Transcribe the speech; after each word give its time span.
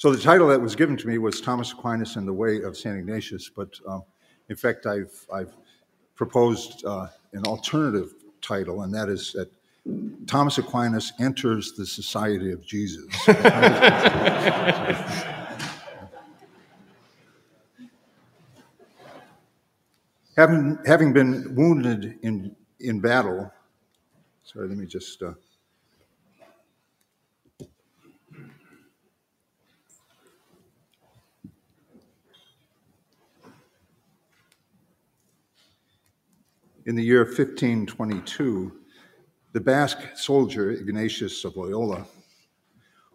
So 0.00 0.10
the 0.10 0.18
title 0.18 0.48
that 0.48 0.58
was 0.58 0.74
given 0.74 0.96
to 0.96 1.06
me 1.06 1.18
was 1.18 1.42
Thomas 1.42 1.72
Aquinas 1.72 2.16
and 2.16 2.26
the 2.26 2.32
Way 2.32 2.62
of 2.62 2.74
St. 2.74 2.96
Ignatius, 2.96 3.50
but 3.54 3.78
um, 3.86 4.02
in 4.48 4.56
fact, 4.56 4.86
I've, 4.86 5.12
I've 5.30 5.52
proposed 6.14 6.86
uh, 6.86 7.08
an 7.34 7.44
alternative 7.44 8.14
title, 8.40 8.80
and 8.80 8.94
that 8.94 9.10
is 9.10 9.34
that 9.34 9.52
Thomas 10.26 10.56
Aquinas 10.56 11.12
enters 11.20 11.72
the 11.72 11.84
Society 11.84 12.50
of 12.50 12.64
Jesus. 12.64 13.14
having, 20.34 20.78
having 20.86 21.12
been 21.12 21.54
wounded 21.54 22.18
in, 22.22 22.56
in 22.80 23.00
battle, 23.00 23.52
sorry, 24.44 24.66
let 24.66 24.78
me 24.78 24.86
just. 24.86 25.22
Uh, 25.22 25.34
in 36.90 36.96
the 36.96 37.04
year 37.04 37.22
1522, 37.22 38.72
the 39.52 39.60
Basque 39.60 40.16
soldier 40.16 40.72
Ignatius 40.72 41.44
of 41.44 41.56
Loyola 41.56 42.04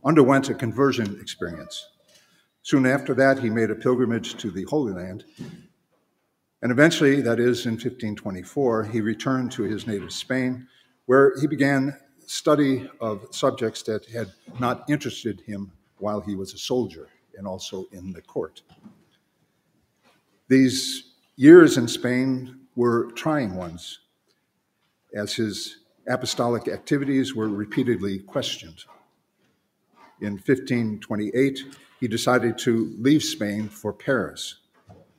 underwent 0.06 0.50
a 0.50 0.54
conversion 0.54 1.20
experience. 1.20 1.90
Soon 2.62 2.86
after 2.86 3.14
that, 3.16 3.38
he 3.38 3.50
made 3.50 3.72
a 3.72 3.76
pilgrimage 3.76 4.38
to 4.38 4.50
the 4.50 4.64
Holy 4.70 4.94
Land. 4.94 5.26
And 6.62 6.72
eventually, 6.72 7.20
that 7.20 7.38
is 7.38 7.66
in 7.66 7.74
1524, 7.74 8.86
he 8.86 9.02
returned 9.02 9.52
to 9.52 9.64
his 9.64 9.86
native 9.86 10.14
Spain, 10.14 10.70
where 11.06 11.34
he 11.42 11.46
began 11.46 11.98
study 12.28 12.90
of 13.02 13.28
subjects 13.32 13.84
that 13.84 14.06
had 14.06 14.32
not 14.58 14.90
interested 14.90 15.42
him 15.42 15.70
while 15.98 16.22
he 16.22 16.36
was 16.36 16.54
a 16.54 16.58
soldier 16.58 17.10
and 17.38 17.46
also 17.46 17.88
in 17.92 18.14
the 18.14 18.22
court. 18.22 18.62
These 20.48 21.12
years 21.36 21.78
in 21.78 21.90
Spain 21.90 22.62
were 22.76 23.12
trying 23.12 23.56
ones, 23.56 24.00
as 25.14 25.34
his 25.34 25.78
apostolic 26.08 26.68
activities 26.68 27.34
were 27.36 27.48
repeatedly 27.48 28.20
questioned. 28.20 28.84
In 30.22 30.34
1528, 30.34 31.64
he 32.00 32.08
decided 32.08 32.58
to 32.60 32.94
leave 33.00 33.24
Spain 33.24 33.70
for 33.70 33.94
Paris, 33.94 34.56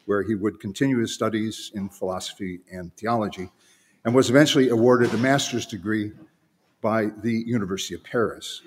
where 0.04 0.22
he 0.22 0.34
would 0.34 0.60
continue 0.60 0.98
his 0.98 1.12
studies 1.12 1.70
in 1.74 1.88
philosophy 1.88 2.60
and 2.70 2.94
theology, 2.96 3.50
and 4.04 4.14
was 4.14 4.30
eventually 4.30 4.68
awarded 4.68 5.12
a 5.12 5.18
master's 5.18 5.66
degree 5.66 6.12
by 6.80 7.06
the 7.22 7.42
University 7.46 7.94
of 7.94 8.04
Paris. 8.04 8.62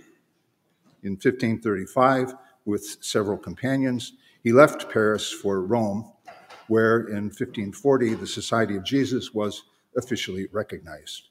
In 1.03 1.11
1535, 1.11 2.33
with 2.65 2.97
several 3.01 3.37
companions, 3.37 4.13
he 4.43 4.51
left 4.51 4.91
Paris 4.91 5.31
for 5.31 5.61
Rome 5.61 6.11
where 6.69 7.01
in 7.07 7.25
1540 7.25 8.13
the 8.15 8.27
Society 8.27 8.75
of 8.75 8.83
Jesus 8.83 9.33
was 9.33 9.63
officially 9.97 10.47
recognized. 10.51 11.29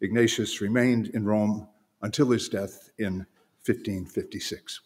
Ignatius 0.00 0.60
remained 0.60 1.08
in 1.08 1.24
Rome 1.24 1.68
until 2.02 2.30
his 2.30 2.48
death 2.48 2.90
in 2.98 3.26
1556. 3.66 4.80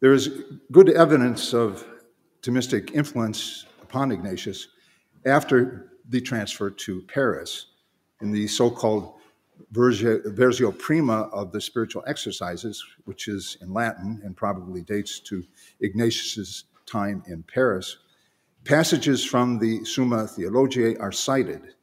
There 0.00 0.12
is 0.12 0.30
good 0.70 0.90
evidence 0.90 1.52
of 1.52 1.84
Thomistic 2.42 2.94
influence 2.94 3.66
upon 3.82 4.12
Ignatius 4.12 4.68
after 5.26 5.92
the 6.08 6.20
transfer 6.20 6.70
to 6.70 7.02
Paris 7.02 7.66
in 8.20 8.30
the 8.30 8.46
so 8.46 8.70
called 8.70 9.17
Versio 9.72 10.78
Prima 10.78 11.28
of 11.32 11.52
the 11.52 11.60
spiritual 11.60 12.04
exercises, 12.06 12.84
which 13.04 13.28
is 13.28 13.56
in 13.60 13.72
Latin 13.72 14.20
and 14.24 14.36
probably 14.36 14.82
dates 14.82 15.20
to 15.20 15.44
Ignatius's 15.80 16.64
time 16.86 17.22
in 17.26 17.42
Paris, 17.42 17.98
passages 18.64 19.24
from 19.24 19.58
the 19.58 19.84
Summa 19.84 20.26
Theologiae 20.26 20.96
are 20.98 21.12
cited, 21.12 21.74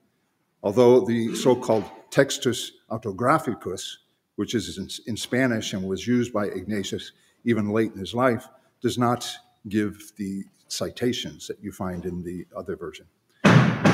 although 0.63 1.05
the 1.05 1.35
so 1.35 1.55
called 1.55 1.85
Textus 2.11 2.71
Autographicus, 2.89 3.97
which 4.35 4.55
is 4.55 4.77
in, 4.77 4.89
in 5.07 5.17
Spanish 5.17 5.73
and 5.73 5.83
was 5.83 6.07
used 6.07 6.33
by 6.33 6.45
Ignatius 6.45 7.11
even 7.43 7.69
late 7.69 7.93
in 7.93 7.99
his 7.99 8.13
life, 8.13 8.47
does 8.81 8.97
not 8.97 9.29
give 9.69 10.11
the 10.17 10.43
citations 10.67 11.47
that 11.47 11.61
you 11.61 11.71
find 11.71 12.05
in 12.05 12.23
the 12.23 12.45
other 12.55 12.75
version. 12.75 13.05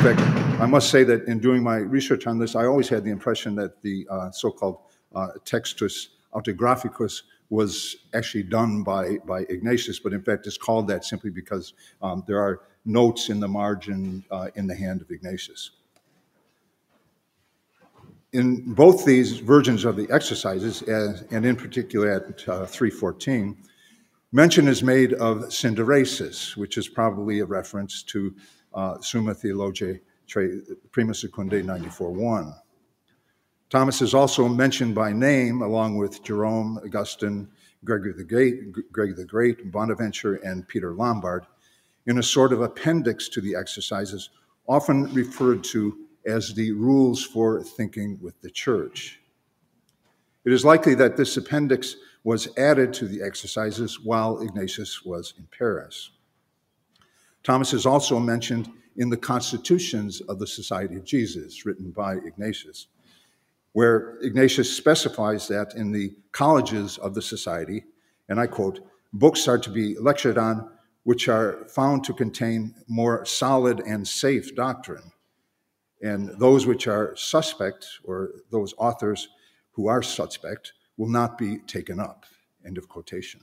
Fact, 0.01 0.19
I 0.59 0.65
must 0.65 0.89
say 0.89 1.03
that 1.03 1.25
in 1.25 1.37
doing 1.37 1.61
my 1.61 1.75
research 1.75 2.25
on 2.25 2.39
this, 2.39 2.55
I 2.55 2.65
always 2.65 2.89
had 2.89 3.03
the 3.03 3.11
impression 3.11 3.53
that 3.57 3.83
the 3.83 4.07
uh, 4.09 4.31
so-called 4.31 4.79
uh, 5.13 5.27
Textus 5.45 6.07
Autographicus 6.33 7.21
was 7.51 7.97
actually 8.15 8.41
done 8.41 8.81
by, 8.81 9.17
by 9.27 9.41
Ignatius, 9.41 9.99
but 9.99 10.11
in 10.11 10.23
fact 10.23 10.47
it's 10.47 10.57
called 10.57 10.87
that 10.87 11.05
simply 11.05 11.29
because 11.29 11.73
um, 12.01 12.23
there 12.25 12.39
are 12.39 12.61
notes 12.83 13.29
in 13.29 13.39
the 13.39 13.47
margin 13.47 14.25
uh, 14.31 14.47
in 14.55 14.65
the 14.65 14.73
hand 14.75 15.01
of 15.01 15.11
Ignatius. 15.11 15.69
In 18.33 18.73
both 18.73 19.05
these 19.05 19.37
versions 19.37 19.85
of 19.85 19.97
the 19.97 20.09
exercises, 20.09 20.81
as, 20.81 21.25
and 21.29 21.45
in 21.45 21.55
particular 21.55 22.09
at 22.09 22.49
uh, 22.49 22.65
314, 22.65 23.55
mention 24.31 24.67
is 24.67 24.81
made 24.81 25.13
of 25.13 25.43
synderesis, 25.49 26.57
which 26.57 26.79
is 26.79 26.87
probably 26.87 27.41
a 27.41 27.45
reference 27.45 28.01
to 28.01 28.33
uh, 28.73 28.99
Summa 29.01 29.33
Theologiae 29.33 29.99
Prima 30.91 31.11
Secundae 31.11 31.63
94.1. 31.63 32.55
Thomas 33.69 34.01
is 34.01 34.13
also 34.13 34.47
mentioned 34.47 34.95
by 34.95 35.11
name 35.11 35.61
along 35.61 35.97
with 35.97 36.23
Jerome, 36.23 36.79
Augustine, 36.83 37.47
Gregory 37.83 38.13
the 38.13 38.23
Great, 38.23 39.15
the 39.15 39.25
Great, 39.25 39.71
Bonaventure, 39.71 40.35
and 40.35 40.67
Peter 40.67 40.93
Lombard 40.93 41.45
in 42.05 42.17
a 42.17 42.23
sort 42.23 42.53
of 42.53 42.61
appendix 42.61 43.29
to 43.29 43.41
the 43.41 43.55
exercises, 43.55 44.29
often 44.67 45.11
referred 45.13 45.63
to 45.63 45.97
as 46.25 46.53
the 46.53 46.71
rules 46.71 47.23
for 47.23 47.63
thinking 47.63 48.17
with 48.21 48.39
the 48.41 48.49
church. 48.49 49.19
It 50.45 50.53
is 50.53 50.65
likely 50.65 50.95
that 50.95 51.17
this 51.17 51.37
appendix 51.37 51.95
was 52.23 52.55
added 52.57 52.93
to 52.93 53.07
the 53.07 53.21
exercises 53.21 53.99
while 53.99 54.41
Ignatius 54.41 55.03
was 55.03 55.33
in 55.37 55.47
Paris. 55.57 56.11
Thomas 57.43 57.73
is 57.73 57.85
also 57.85 58.19
mentioned 58.19 58.69
in 58.97 59.09
the 59.09 59.17
constitutions 59.17 60.21
of 60.21 60.37
the 60.37 60.47
Society 60.47 60.95
of 60.95 61.03
Jesus, 61.03 61.65
written 61.65 61.91
by 61.91 62.15
Ignatius, 62.15 62.87
where 63.73 64.17
Ignatius 64.21 64.75
specifies 64.75 65.47
that 65.47 65.73
in 65.75 65.91
the 65.91 66.13
colleges 66.31 66.97
of 66.97 67.13
the 67.13 67.21
Society, 67.21 67.83
and 68.29 68.39
I 68.39 68.47
quote, 68.47 68.79
books 69.13 69.47
are 69.47 69.57
to 69.57 69.69
be 69.69 69.97
lectured 69.97 70.37
on 70.37 70.69
which 71.03 71.27
are 71.27 71.65
found 71.67 72.03
to 72.03 72.13
contain 72.13 72.75
more 72.87 73.25
solid 73.25 73.79
and 73.79 74.07
safe 74.07 74.55
doctrine, 74.55 75.11
and 76.01 76.29
those 76.39 76.67
which 76.67 76.87
are 76.87 77.15
suspect, 77.15 77.87
or 78.03 78.31
those 78.51 78.73
authors 78.77 79.29
who 79.71 79.87
are 79.87 80.03
suspect, 80.03 80.73
will 80.97 81.09
not 81.09 81.37
be 81.37 81.57
taken 81.59 81.99
up. 81.99 82.25
End 82.65 82.77
of 82.77 82.87
quotation. 82.87 83.39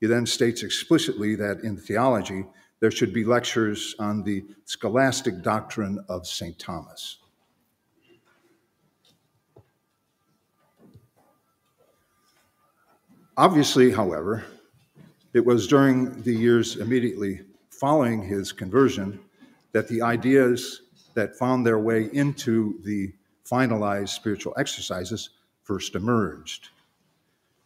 He 0.00 0.06
then 0.06 0.26
states 0.26 0.62
explicitly 0.62 1.36
that 1.36 1.60
in 1.60 1.76
theology, 1.76 2.44
there 2.80 2.90
should 2.90 3.12
be 3.12 3.24
lectures 3.24 3.94
on 3.98 4.22
the 4.22 4.44
scholastic 4.64 5.42
doctrine 5.42 5.98
of 6.08 6.26
St. 6.26 6.58
Thomas. 6.58 7.18
Obviously, 13.38 13.90
however, 13.90 14.44
it 15.34 15.44
was 15.44 15.66
during 15.66 16.22
the 16.22 16.34
years 16.34 16.76
immediately 16.76 17.42
following 17.68 18.22
his 18.22 18.52
conversion 18.52 19.20
that 19.72 19.88
the 19.88 20.00
ideas 20.00 20.82
that 21.14 21.36
found 21.36 21.66
their 21.66 21.78
way 21.78 22.08
into 22.14 22.80
the 22.84 23.12
finalized 23.44 24.08
spiritual 24.08 24.54
exercises 24.56 25.30
first 25.62 25.94
emerged. 25.94 26.70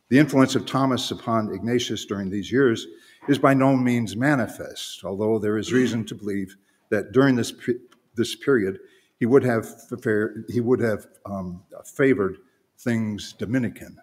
The 0.09 0.19
influence 0.19 0.57
of 0.57 0.67
Thomas 0.67 1.13
upon 1.13 1.55
Ignatius 1.55 2.05
during 2.05 2.31
these 2.31 2.51
years 2.51 2.89
is 3.29 3.39
by 3.39 3.55
no 3.55 3.77
means 3.77 4.17
manifest, 4.17 5.05
although 5.05 5.39
there 5.39 5.59
is 5.59 5.73
reason 5.73 6.05
to 6.07 6.15
believe 6.15 6.57
that 6.91 7.13
during 7.13 7.37
this, 7.37 7.53
this 8.15 8.35
period 8.37 8.79
he 9.19 9.27
would 9.27 9.45
have, 9.45 9.67
he 10.49 10.61
would 10.61 10.81
have 10.81 11.07
um, 11.27 11.63
favored 11.85 12.39
things 12.79 13.35
Dominican. 13.35 13.99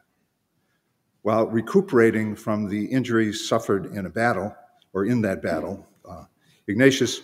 While 1.24 1.48
recuperating 1.48 2.36
from 2.36 2.70
the 2.70 2.86
injuries 2.86 3.48
suffered 3.48 3.88
in 3.88 4.06
a 4.06 4.10
battle, 4.10 4.56
or 4.94 5.06
in 5.06 5.22
that 5.24 5.42
battle, 5.42 5.86
uh, 6.10 6.24
Ignatius 6.68 7.22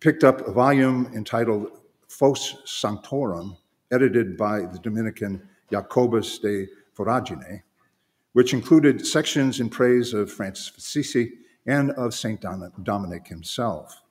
picked 0.00 0.24
up 0.24 0.46
a 0.46 0.52
volume 0.52 1.10
entitled 1.14 1.80
Flos 2.08 2.56
Sanctorum, 2.64 3.56
edited 3.92 4.36
by 4.36 4.60
the 4.60 4.78
Dominican 4.82 5.46
Jacobus 5.70 6.38
de 6.38 6.66
Voragine, 6.96 7.62
which 8.32 8.52
included 8.52 9.06
sections 9.06 9.60
in 9.60 9.68
praise 9.68 10.14
of 10.14 10.30
Francis 10.32 10.70
of 10.70 10.76
Assisi 10.76 11.32
and 11.66 11.90
of 11.92 12.14
St. 12.14 12.40
Dominic 12.82 13.26
himself. 13.26 14.02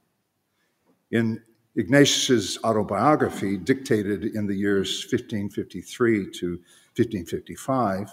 In 1.11 1.41
Ignatius's 1.75 2.57
autobiography, 2.63 3.55
dictated 3.55 4.35
in 4.35 4.47
the 4.47 4.55
years 4.55 5.05
1553 5.11 6.31
to 6.31 6.49
1555, 6.95 8.11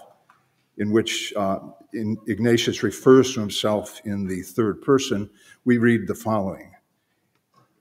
in 0.77 0.91
which 0.91 1.33
uh, 1.35 1.59
in 1.93 2.17
Ignatius 2.27 2.83
refers 2.83 3.33
to 3.33 3.39
himself 3.39 4.01
in 4.05 4.27
the 4.27 4.41
third 4.41 4.81
person, 4.81 5.29
we 5.63 5.77
read 5.77 6.07
the 6.07 6.15
following. 6.15 6.73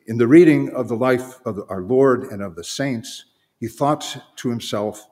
In 0.06 0.16
the 0.16 0.26
reading 0.26 0.70
of 0.70 0.88
the 0.88 0.96
life 0.96 1.40
of 1.46 1.60
our 1.68 1.82
Lord 1.82 2.24
and 2.24 2.42
of 2.42 2.56
the 2.56 2.64
saints, 2.64 3.24
he 3.58 3.68
thought 3.68 4.16
to 4.36 4.48
himself 4.48 5.06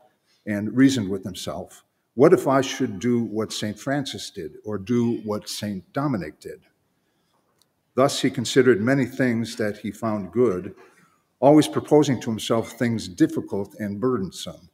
and 0.47 0.75
reasoned 0.77 1.09
with 1.09 1.25
himself, 1.25 1.85
What 2.15 2.33
if 2.33 2.47
I 2.47 2.61
should 2.61 2.99
do 2.99 3.23
what 3.23 3.53
St. 3.53 3.79
Francis 3.79 4.31
did, 4.31 4.57
or 4.65 4.79
do 4.79 5.21
what 5.25 5.49
St. 5.49 5.91
Dominic 5.93 6.41
did? 6.41 6.61
Thus 7.95 8.21
he 8.21 8.31
considered 8.31 8.81
many 8.81 9.07
things 9.07 9.57
that 9.57 9.79
he 9.79 9.91
found 9.91 10.33
good, 10.33 10.75
always 11.41 11.69
proposing 11.69 12.21
to 12.21 12.31
himself 12.31 12.73
things 12.73 13.09
difficult 13.09 13.75
and 13.79 14.01
burdensome 14.01 14.71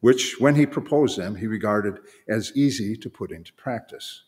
which, 0.00 0.38
when 0.38 0.54
he 0.54 0.66
proposed 0.66 1.18
them, 1.18 1.34
he 1.34 1.46
regarded 1.46 1.98
as 2.28 2.52
easy 2.54 2.96
to 2.96 3.10
put 3.10 3.32
into 3.32 3.52
practice. 3.54 4.22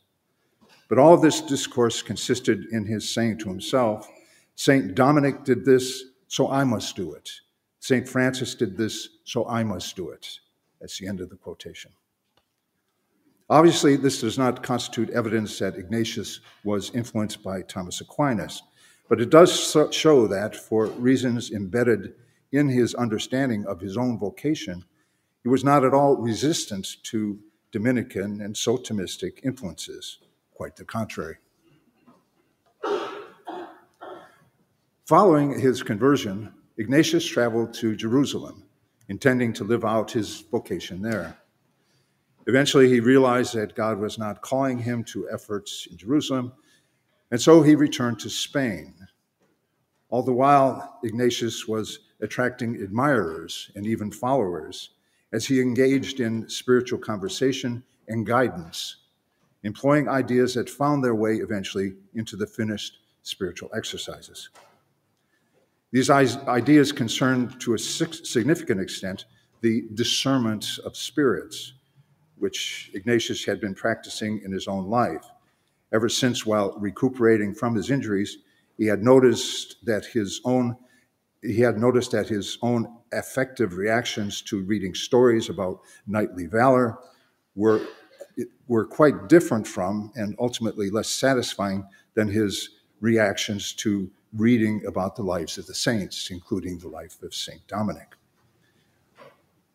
But 0.89 0.99
all 0.99 1.17
this 1.17 1.41
discourse 1.41 2.03
consisted 2.03 2.65
in 2.73 2.87
his 2.87 3.09
saying 3.09 3.39
to 3.39 3.49
himself, 3.49 4.09
St. 4.55 4.95
Dominic 4.95 5.45
did 5.45 5.65
this, 5.65 6.03
so 6.27 6.51
I 6.51 6.65
must 6.65 6.97
do 6.97 7.13
it. 7.13 7.31
St. 7.79 8.09
Francis 8.09 8.55
did 8.55 8.77
this, 8.77 9.09
so 9.25 9.47
I 9.47 9.63
must 9.63 9.95
do 9.95 10.09
it. 10.09 10.41
That's 10.81 10.99
the 10.99 11.07
end 11.07 11.21
of 11.21 11.31
the 11.31 11.37
quotation. 11.37 11.93
Obviously, 13.51 13.97
this 13.97 14.21
does 14.21 14.37
not 14.37 14.63
constitute 14.63 15.09
evidence 15.11 15.59
that 15.59 15.77
Ignatius 15.77 16.41
was 16.65 16.91
influenced 16.95 17.43
by 17.43 17.63
Thomas 17.63 18.01
Aquinas, 18.03 18.63
but 19.09 19.23
it 19.23 19.31
does 19.31 19.75
show 19.91 20.27
that, 20.27 20.55
for 20.55 20.87
reasons 20.87 21.51
embedded 21.51 22.15
in 22.53 22.69
his 22.69 22.95
understanding 22.95 23.65
of 23.67 23.81
his 23.81 23.97
own 23.97 24.19
vocation, 24.19 24.85
he 25.43 25.49
was 25.49 25.65
not 25.65 25.83
at 25.83 25.95
all 25.95 26.17
resistant 26.17 26.87
to 27.05 27.39
Dominican 27.73 28.43
and 28.43 28.55
so 28.55 28.77
Thomistic 28.77 29.41
influences, 29.43 30.19
quite 30.53 30.77
the 30.77 30.85
contrary. 30.85 31.37
Following 35.07 35.59
his 35.59 35.83
conversion, 35.83 36.53
Ignatius 36.77 37.25
traveled 37.25 37.73
to 37.75 37.97
Jerusalem, 37.97 38.65
intending 39.09 39.55
to 39.55 39.65
live 39.65 39.87
out 39.87 40.11
his 40.11 40.43
vocation 40.51 41.01
there. 41.01 41.39
Eventually, 42.49 42.89
he 42.89 42.99
realized 42.99 43.55
that 43.55 43.77
God 43.77 43.99
was 43.99 44.19
not 44.19 44.41
calling 44.41 44.79
him 44.79 45.05
to 45.05 45.29
efforts 45.31 45.87
in 45.91 45.99
Jerusalem, 45.99 46.53
and 47.31 47.41
so 47.41 47.63
he 47.63 47.75
returned 47.75 48.19
to 48.21 48.31
Spain. 48.31 48.95
All 50.09 50.23
the 50.23 50.33
while, 50.33 50.99
Ignatius 51.05 51.69
was 51.69 51.99
attracting 52.23 52.83
admirers 52.83 53.71
and 53.77 53.87
even 53.87 54.11
followers 54.11 54.95
as 55.35 55.45
he 55.45 55.61
engaged 55.61 56.21
in 56.21 56.49
spiritual 56.49 56.99
conversation 56.99 57.85
and 58.09 58.27
guidance, 58.27 58.97
employing 59.63 60.09
ideas 60.09 60.55
that 60.55 60.71
found 60.71 61.05
their 61.05 61.15
way 61.15 61.35
eventually 61.37 61.93
into 62.15 62.35
the 62.35 62.47
finished 62.47 63.01
spiritual 63.25 63.69
exercises. 63.77 64.49
These 65.93 66.09
ideas 66.09 66.93
concerned 66.93 67.61
to 67.61 67.75
a 67.75 67.79
significant 67.79 68.81
extent 68.81 69.27
the 69.61 69.85
discernment 69.93 70.79
of 70.85 70.97
spirits, 70.97 71.75
which 72.41 72.91
Ignatius 72.95 73.45
had 73.45 73.61
been 73.61 73.75
practicing 73.75 74.41
in 74.45 74.53
his 74.53 74.69
own 74.69 74.89
life. 74.89 75.25
Ever 75.93 76.09
since, 76.09 76.45
while 76.45 76.77
recuperating 76.79 77.55
from 77.55 77.75
his 77.75 77.91
injuries, 77.91 78.39
he 78.77 78.87
had 78.87 79.03
noticed 79.03 79.77
that 79.85 80.05
his 80.07 80.41
own 80.45 80.77
he 81.43 81.61
had 81.61 81.79
noticed 81.79 82.11
that 82.11 82.29
his 82.29 82.59
own 82.63 82.93
affective 83.13 83.77
reactions 83.77 84.43
to 84.43 84.63
reading 84.63 84.95
stories 84.95 85.49
about 85.49 85.81
knightly 86.07 86.47
valor 86.47 86.99
were, 87.55 87.81
were 88.67 88.85
quite 88.85 89.29
different 89.29 89.67
from 89.67 90.13
and 90.17 90.35
ultimately 90.39 90.91
less 90.91 91.09
satisfying 91.09 91.87
than 92.15 92.29
his 92.29 92.71
reactions 93.01 93.73
to 93.73 94.11
reading 94.33 94.85
about 94.87 95.17
the 95.17 95.23
lives 95.23 95.59
of 95.59 95.67
the 95.67 95.75
saints, 95.75 96.31
including 96.31 96.79
the 96.79 96.89
life 96.89 97.23
of 97.23 97.35
St. 97.35 97.67
Dominic. 97.67 98.18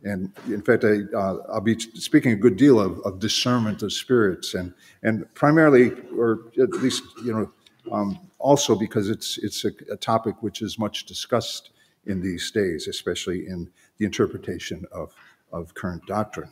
And 0.03 0.31
in 0.47 0.61
fact, 0.61 0.83
I, 0.83 1.03
will 1.11 1.45
uh, 1.49 1.59
be 1.61 1.79
speaking 1.79 2.33
a 2.33 2.35
good 2.35 2.57
deal 2.57 2.79
of, 2.79 2.99
of, 3.01 3.19
discernment 3.19 3.83
of 3.83 3.93
spirits, 3.93 4.53
and, 4.53 4.73
and 5.01 5.33
primarily, 5.33 5.91
or 6.17 6.51
at 6.61 6.71
least, 6.71 7.03
you 7.23 7.33
know, 7.33 7.51
um, 7.91 8.19
also 8.37 8.75
because 8.75 9.09
it's, 9.09 9.37
it's 9.37 9.63
a, 9.63 9.71
a 9.91 9.95
topic 9.95 10.35
which 10.41 10.61
is 10.61 10.77
much 10.77 11.05
discussed 11.05 11.69
in 12.05 12.21
these 12.21 12.51
days, 12.51 12.87
especially 12.87 13.47
in 13.47 13.71
the 13.97 14.05
interpretation 14.05 14.85
of, 14.91 15.13
of 15.53 15.73
current 15.73 16.05
doctrine, 16.05 16.51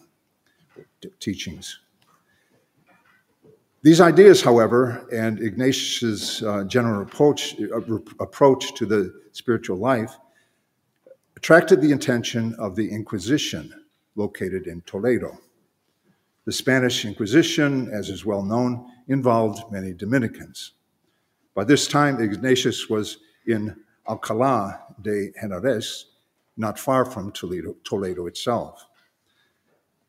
teachings. 1.20 1.80
These 3.84 4.00
ideas, 4.00 4.42
however, 4.42 5.08
and 5.12 5.40
Ignatius's 5.42 6.44
uh, 6.44 6.64
general 6.66 7.02
approach, 7.02 7.60
uh, 7.60 7.80
approach 8.20 8.76
to 8.76 8.86
the 8.86 9.14
spiritual 9.32 9.78
life 9.78 10.16
attracted 11.42 11.82
the 11.82 11.92
attention 11.92 12.54
of 12.60 12.76
the 12.76 12.88
Inquisition 12.88 13.74
located 14.16 14.68
in 14.68 14.80
Toledo. 14.86 15.40
The 16.46 16.52
Spanish 16.52 17.04
Inquisition, 17.04 17.90
as 17.92 18.10
is 18.10 18.24
well 18.24 18.44
known, 18.44 18.86
involved 19.08 19.72
many 19.72 19.92
Dominicans. 19.92 20.74
By 21.56 21.64
this 21.64 21.88
time, 21.88 22.22
Ignatius 22.22 22.92
was 22.92 23.18
in 23.48 23.76
Alcalá 24.08 24.82
de 25.02 25.32
Henares, 25.32 26.04
not 26.58 26.78
far 26.78 27.06
from 27.06 27.32
Toledo, 27.32 27.76
Toledo 27.84 28.28
itself. 28.28 28.86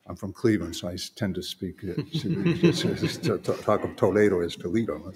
I'm 0.07 0.17
from 0.17 0.35
Cleveland, 0.35 0.77
so 0.77 0.89
I 0.89 0.99
tend 1.17 1.35
to 1.37 1.43
speak, 1.43 1.83
uh, 1.83 1.95
talk 3.63 3.85
of 3.85 3.97
Toledo 3.97 4.41
as 4.43 4.55
Toledo. 4.55 5.15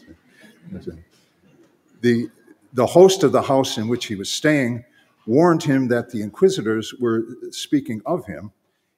The, 2.00 2.30
the 2.72 2.86
host 2.86 3.22
of 3.22 3.32
the 3.32 3.42
house 3.42 3.76
in 3.76 3.86
which 3.86 4.06
he 4.06 4.14
was 4.14 4.30
staying 4.30 4.82
warned 5.26 5.62
him 5.62 5.88
that 5.88 6.10
the 6.10 6.22
inquisitors 6.22 6.94
were 7.00 7.24
speaking 7.50 8.00
of 8.06 8.24
him 8.26 8.52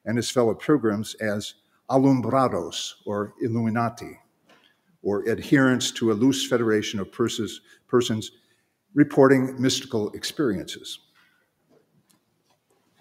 and 0.05 0.17
his 0.17 0.31
fellow 0.31 0.55
pilgrims 0.55 1.15
as 1.17 1.55
alumbrados 1.91 2.95
or 3.07 3.35
illuminati, 3.41 4.19
or 5.03 5.29
adherents 5.29 5.91
to 5.91 6.13
a 6.13 6.15
loose 6.15 6.47
federation 6.47 7.01
of 7.01 7.11
persons, 7.11 7.63
persons 7.87 8.33
reporting 8.95 9.61
mystical 9.61 10.11
experiences. 10.13 10.99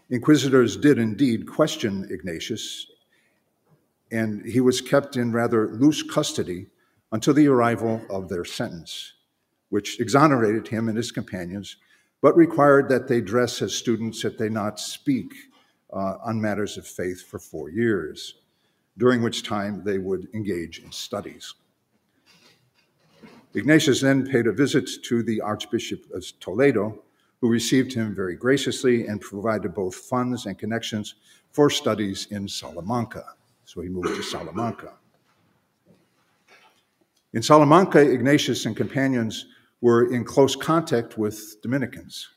Inquisitors 0.09 0.77
did 0.77 0.99
indeed 0.99 1.47
question 1.47 2.07
Ignatius, 2.09 2.87
and 4.09 4.45
he 4.45 4.61
was 4.61 4.79
kept 4.79 5.17
in 5.17 5.33
rather 5.33 5.67
loose 5.67 6.01
custody 6.01 6.67
until 7.11 7.33
the 7.33 7.47
arrival 7.47 8.01
of 8.09 8.29
their 8.29 8.45
sentence, 8.45 9.13
which 9.69 9.99
exonerated 9.99 10.69
him 10.69 10.87
and 10.87 10.95
his 10.95 11.11
companions, 11.11 11.75
but 12.21 12.35
required 12.35 12.89
that 12.89 13.07
they 13.07 13.21
dress 13.21 13.61
as 13.61 13.73
students, 13.73 14.21
that 14.23 14.37
they 14.37 14.49
not 14.49 14.79
speak 14.79 15.33
uh, 15.93 16.17
on 16.23 16.41
matters 16.41 16.77
of 16.77 16.87
faith 16.87 17.21
for 17.25 17.39
four 17.39 17.69
years, 17.69 18.35
during 18.97 19.21
which 19.21 19.43
time 19.43 19.83
they 19.83 19.97
would 19.97 20.27
engage 20.33 20.79
in 20.79 20.91
studies. 20.91 21.53
Ignatius 23.53 24.01
then 24.01 24.25
paid 24.25 24.47
a 24.47 24.51
visit 24.51 24.89
to 25.03 25.23
the 25.23 25.41
Archbishop 25.41 26.01
of 26.13 26.25
Toledo, 26.39 27.03
who 27.41 27.49
received 27.49 27.93
him 27.93 28.15
very 28.15 28.35
graciously 28.35 29.07
and 29.07 29.21
provided 29.21 29.73
both 29.73 29.95
funds 29.95 30.45
and 30.45 30.57
connections 30.57 31.15
for 31.51 31.69
studies 31.69 32.27
in 32.31 32.47
Salamanca. 32.47 33.23
So 33.65 33.81
he 33.81 33.89
moved 33.89 34.07
to 34.07 34.23
Salamanca. 34.23 34.93
In 37.33 37.41
Salamanca, 37.41 37.99
Ignatius 37.99 38.65
and 38.65 38.75
companions 38.75 39.45
were 39.81 40.11
in 40.11 40.23
close 40.23 40.55
contact 40.55 41.17
with 41.17 41.61
Dominicans. 41.61 42.29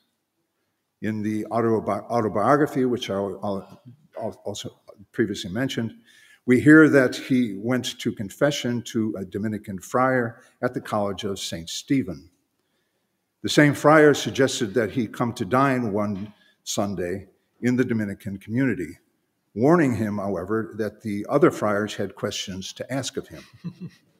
In 1.01 1.21
the 1.21 1.45
autobi- 1.45 2.03
autobiography, 2.09 2.85
which 2.85 3.09
I 3.09 3.15
also 3.15 4.79
previously 5.11 5.51
mentioned, 5.51 5.95
we 6.45 6.59
hear 6.59 6.89
that 6.89 7.15
he 7.15 7.57
went 7.57 7.99
to 7.99 8.11
confession 8.11 8.81
to 8.83 9.15
a 9.17 9.25
Dominican 9.25 9.79
friar 9.79 10.41
at 10.61 10.73
the 10.73 10.81
College 10.81 11.23
of 11.23 11.39
St. 11.39 11.69
Stephen. 11.69 12.29
The 13.41 13.49
same 13.49 13.73
friar 13.73 14.13
suggested 14.13 14.73
that 14.75 14.91
he 14.91 15.07
come 15.07 15.33
to 15.33 15.45
dine 15.45 15.91
one 15.91 16.33
Sunday 16.63 17.27
in 17.61 17.75
the 17.75 17.85
Dominican 17.85 18.37
community, 18.37 18.99
warning 19.55 19.95
him, 19.95 20.17
however, 20.17 20.73
that 20.77 21.01
the 21.01 21.25
other 21.29 21.51
friars 21.51 21.95
had 21.95 22.15
questions 22.15 22.73
to 22.73 22.93
ask 22.93 23.17
of 23.17 23.27
him. 23.27 23.43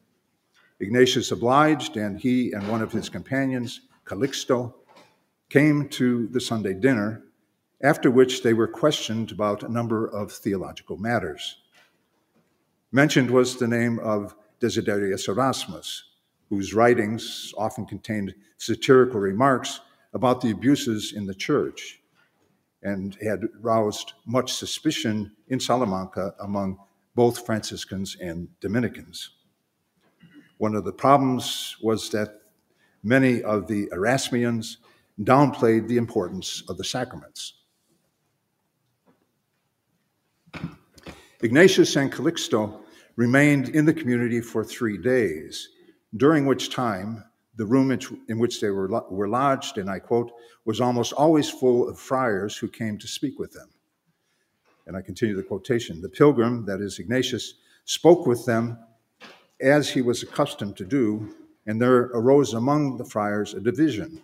Ignatius 0.82 1.30
obliged, 1.30 1.96
and 1.96 2.18
he 2.18 2.50
and 2.50 2.66
one 2.66 2.82
of 2.82 2.90
his 2.90 3.08
companions, 3.08 3.82
Calixto, 4.04 4.74
came 5.48 5.88
to 5.90 6.26
the 6.32 6.40
Sunday 6.40 6.74
dinner, 6.74 7.22
after 7.84 8.10
which 8.10 8.42
they 8.42 8.52
were 8.52 8.66
questioned 8.66 9.30
about 9.30 9.62
a 9.62 9.72
number 9.72 10.08
of 10.08 10.32
theological 10.32 10.96
matters. 10.96 11.58
Mentioned 12.90 13.30
was 13.30 13.56
the 13.56 13.68
name 13.68 14.00
of 14.00 14.34
Desiderius 14.58 15.28
Erasmus, 15.28 16.02
whose 16.48 16.74
writings 16.74 17.54
often 17.56 17.86
contained 17.86 18.34
satirical 18.58 19.20
remarks 19.20 19.82
about 20.14 20.40
the 20.40 20.50
abuses 20.50 21.12
in 21.12 21.26
the 21.26 21.34
church 21.34 22.00
and 22.82 23.16
had 23.22 23.44
roused 23.60 24.14
much 24.26 24.52
suspicion 24.52 25.30
in 25.46 25.60
Salamanca 25.60 26.34
among 26.40 26.76
both 27.14 27.46
Franciscans 27.46 28.16
and 28.20 28.48
Dominicans. 28.58 29.30
One 30.62 30.76
of 30.76 30.84
the 30.84 30.92
problems 30.92 31.76
was 31.82 32.08
that 32.10 32.40
many 33.02 33.42
of 33.42 33.66
the 33.66 33.88
Erasmians 33.88 34.76
downplayed 35.20 35.88
the 35.88 35.96
importance 35.96 36.62
of 36.68 36.78
the 36.78 36.84
sacraments. 36.84 37.54
Ignatius 41.42 41.96
and 41.96 42.12
Calixto 42.12 42.78
remained 43.16 43.70
in 43.70 43.86
the 43.86 43.92
community 43.92 44.40
for 44.40 44.62
three 44.62 44.96
days, 44.96 45.68
during 46.16 46.46
which 46.46 46.72
time 46.72 47.24
the 47.56 47.66
room 47.66 47.90
in 48.28 48.38
which 48.38 48.60
they 48.60 48.70
were, 48.70 48.86
were 49.10 49.28
lodged, 49.28 49.78
and 49.78 49.90
I 49.90 49.98
quote, 49.98 50.30
was 50.64 50.80
almost 50.80 51.12
always 51.14 51.50
full 51.50 51.88
of 51.88 51.98
friars 51.98 52.56
who 52.56 52.68
came 52.68 52.98
to 52.98 53.08
speak 53.08 53.36
with 53.36 53.50
them. 53.52 53.70
And 54.86 54.96
I 54.96 55.02
continue 55.02 55.34
the 55.34 55.42
quotation 55.42 56.00
The 56.00 56.08
pilgrim, 56.08 56.64
that 56.66 56.80
is 56.80 57.00
Ignatius, 57.00 57.54
spoke 57.84 58.28
with 58.28 58.46
them 58.46 58.78
as 59.62 59.90
he 59.90 60.02
was 60.02 60.22
accustomed 60.22 60.76
to 60.76 60.84
do, 60.84 61.34
and 61.66 61.80
there 61.80 62.10
arose 62.14 62.52
among 62.52 62.96
the 62.96 63.04
friars 63.04 63.54
a 63.54 63.60
division, 63.60 64.20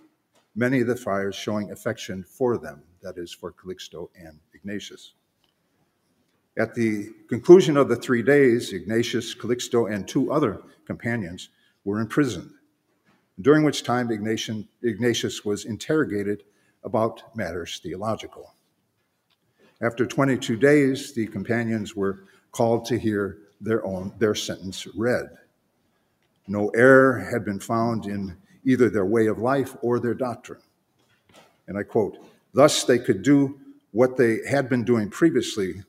many 0.57 0.81
of 0.81 0.89
the 0.89 0.97
friars 0.97 1.37
showing 1.37 1.71
affection 1.71 2.25
for 2.25 2.59
them, 2.59 2.83
that 3.03 3.17
is, 3.17 3.33
for 3.33 3.53
Calixto 3.53 4.11
and 4.21 4.41
Ignatius. 4.53 5.15
At 6.59 6.75
the 6.75 7.11
conclusion 7.29 7.77
of 7.77 7.89
the 7.89 7.95
three 7.95 8.23
days, 8.23 8.73
Ignatius, 8.73 9.33
Calixto, 9.33 9.93
and 9.93 10.09
two 10.09 10.33
other 10.33 10.61
companions 10.85 11.51
were 11.85 12.01
imprisoned, 12.01 12.51
during 13.41 13.63
which 13.63 13.85
time 13.85 14.11
Ignatius 14.11 15.45
was 15.45 15.65
interrogated 15.65 16.43
about 16.83 17.37
matters 17.37 17.79
theological. 17.81 18.55
After 19.81 20.05
22 20.05 20.57
days, 20.57 21.15
the 21.15 21.29
companions 21.29 21.95
were 21.95 22.25
called 22.51 22.87
to 22.87 22.99
hear 22.99 23.39
their 23.61 23.85
own 23.85 24.13
their 24.19 24.35
sentence 24.35 24.87
read. 24.95 25.27
No 26.47 26.69
error 26.71 27.19
had 27.19 27.45
been 27.45 27.61
found 27.61 28.07
in 28.07 28.37
either 28.65 28.89
their 28.89 29.07
way 29.07 29.27
of 29.27 29.39
life 29.39 29.77
or 29.83 29.99
their 29.99 30.15
doctrine. 30.15 30.61
And 31.67 31.77
I 31.77 31.83
quote, 31.83 32.19
thus 32.55 32.85
they 32.85 32.99
could 32.99 33.23
do 33.23 33.61
what 33.93 34.17
they 34.17 34.39
had 34.49 34.69
been 34.69 34.85
doing 34.85 35.11
previously 35.11 35.83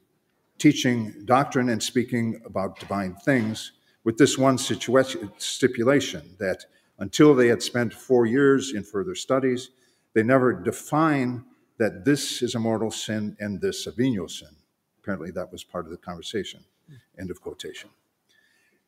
teaching 0.58 1.14
doctrine 1.26 1.70
and 1.70 1.82
speaking 1.82 2.42
about 2.46 2.80
divine 2.80 3.16
things 3.16 3.72
with 4.04 4.18
this 4.18 4.38
one 4.38 4.58
situation, 4.58 5.32
stipulation 5.38 6.36
that 6.40 6.66
until 7.00 7.34
they 7.34 7.48
had 7.48 7.64
spent 7.64 7.94
four 7.94 8.26
years 8.26 8.74
in 8.74 8.84
further 8.84 9.16
studies, 9.16 9.70
they 10.14 10.24
never 10.24 10.54
define 10.54 11.46
that 11.78 12.04
this 12.04 12.42
is 12.42 12.56
a 12.56 12.60
mortal 12.60 12.92
sin 12.92 13.38
and 13.40 13.62
this 13.62 13.88
a 13.88 13.92
venial 13.92 14.28
sin. 14.28 14.50
Apparently, 15.02 15.32
that 15.32 15.52
was 15.52 15.64
part 15.64 15.86
of 15.86 15.92
the 15.92 15.98
conversation. 15.98 16.60
End 17.20 17.32
of 17.32 17.42
quotation. 17.42 17.90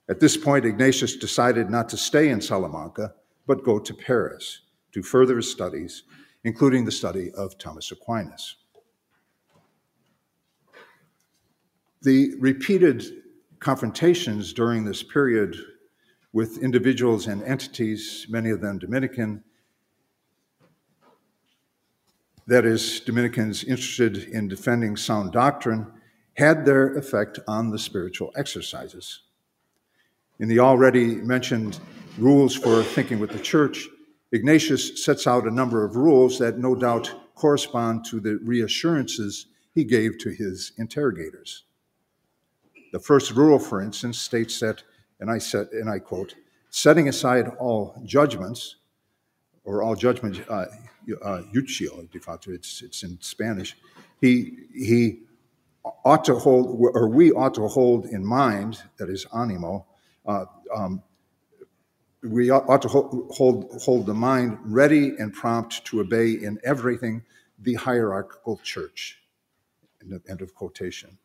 At 0.09 0.19
this 0.19 0.35
point, 0.35 0.65
Ignatius 0.65 1.15
decided 1.15 1.69
not 1.69 1.89
to 1.89 1.97
stay 1.97 2.29
in 2.29 2.41
Salamanca, 2.41 3.13
but 3.47 3.63
go 3.63 3.79
to 3.79 3.93
Paris 3.93 4.61
to 4.91 5.01
further 5.01 5.37
his 5.37 5.49
studies, 5.49 6.03
including 6.43 6.85
the 6.85 6.91
study 6.91 7.31
of 7.31 7.57
Thomas 7.57 7.91
Aquinas. 7.91 8.57
The 12.01 12.35
repeated 12.39 13.05
confrontations 13.59 14.53
during 14.53 14.83
this 14.83 15.03
period 15.03 15.55
with 16.33 16.57
individuals 16.57 17.27
and 17.27 17.43
entities, 17.43 18.25
many 18.29 18.49
of 18.49 18.59
them 18.59 18.79
Dominican, 18.79 19.43
that 22.47 22.65
is, 22.65 23.01
Dominicans 23.01 23.63
interested 23.63 24.17
in 24.17 24.47
defending 24.47 24.97
sound 24.97 25.31
doctrine, 25.31 25.87
had 26.33 26.65
their 26.65 26.95
effect 26.95 27.39
on 27.47 27.69
the 27.69 27.79
spiritual 27.79 28.31
exercises. 28.35 29.21
In 30.39 30.47
the 30.47 30.59
already 30.59 31.15
mentioned 31.15 31.79
rules 32.17 32.55
for 32.55 32.83
thinking 32.83 33.19
with 33.19 33.31
the 33.31 33.39
church, 33.39 33.87
Ignatius 34.31 35.03
sets 35.03 35.27
out 35.27 35.45
a 35.45 35.51
number 35.51 35.83
of 35.83 35.95
rules 35.95 36.39
that 36.39 36.57
no 36.57 36.73
doubt 36.73 37.13
correspond 37.35 38.05
to 38.05 38.19
the 38.19 38.37
reassurances 38.43 39.47
he 39.73 39.83
gave 39.83 40.17
to 40.19 40.29
his 40.29 40.71
interrogators. 40.77 41.63
The 42.91 42.99
first 42.99 43.31
rule, 43.31 43.59
for 43.59 43.81
instance, 43.81 44.19
states 44.19 44.59
that, 44.59 44.83
and 45.19 45.29
I 45.29 45.37
said, 45.37 45.69
and 45.71 45.89
I 45.89 45.99
quote, 45.99 46.35
setting 46.69 47.07
aside 47.09 47.47
all 47.59 48.01
judgments, 48.05 48.77
or 49.63 49.83
all 49.83 49.95
judgment, 49.95 50.41
uh, 50.49 50.65
uh, 51.23 51.41
it's, 51.53 52.81
it's 52.81 53.03
in 53.03 53.17
Spanish, 53.21 53.77
he, 54.19 54.57
he 54.73 55.19
ought 55.83 56.25
to 56.25 56.35
hold, 56.35 56.79
or 56.93 57.07
we 57.07 57.31
ought 57.31 57.53
to 57.55 57.67
hold 57.67 58.05
in 58.05 58.25
mind, 58.25 58.81
that 58.97 59.09
is 59.09 59.25
animo, 59.35 59.85
uh, 60.25 60.45
um, 60.75 61.01
we 62.23 62.51
ought 62.51 62.81
to 62.81 62.87
hold, 62.87 63.31
hold, 63.31 63.81
hold 63.81 64.05
the 64.05 64.13
mind 64.13 64.57
ready 64.63 65.15
and 65.17 65.33
prompt 65.33 65.83
to 65.85 66.01
obey 66.01 66.31
in 66.31 66.59
everything 66.63 67.23
the 67.59 67.73
hierarchical 67.73 68.57
church. 68.63 69.17
End 70.29 70.41
of, 70.41 70.53
quotation. 70.55 71.17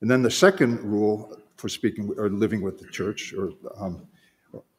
And 0.00 0.10
then 0.10 0.22
the 0.22 0.30
second 0.30 0.80
rule 0.80 1.38
for 1.56 1.68
speaking 1.68 2.12
or 2.16 2.28
living 2.30 2.62
with 2.62 2.78
the 2.78 2.86
church 2.88 3.34
or 3.34 3.52
um, 3.78 4.06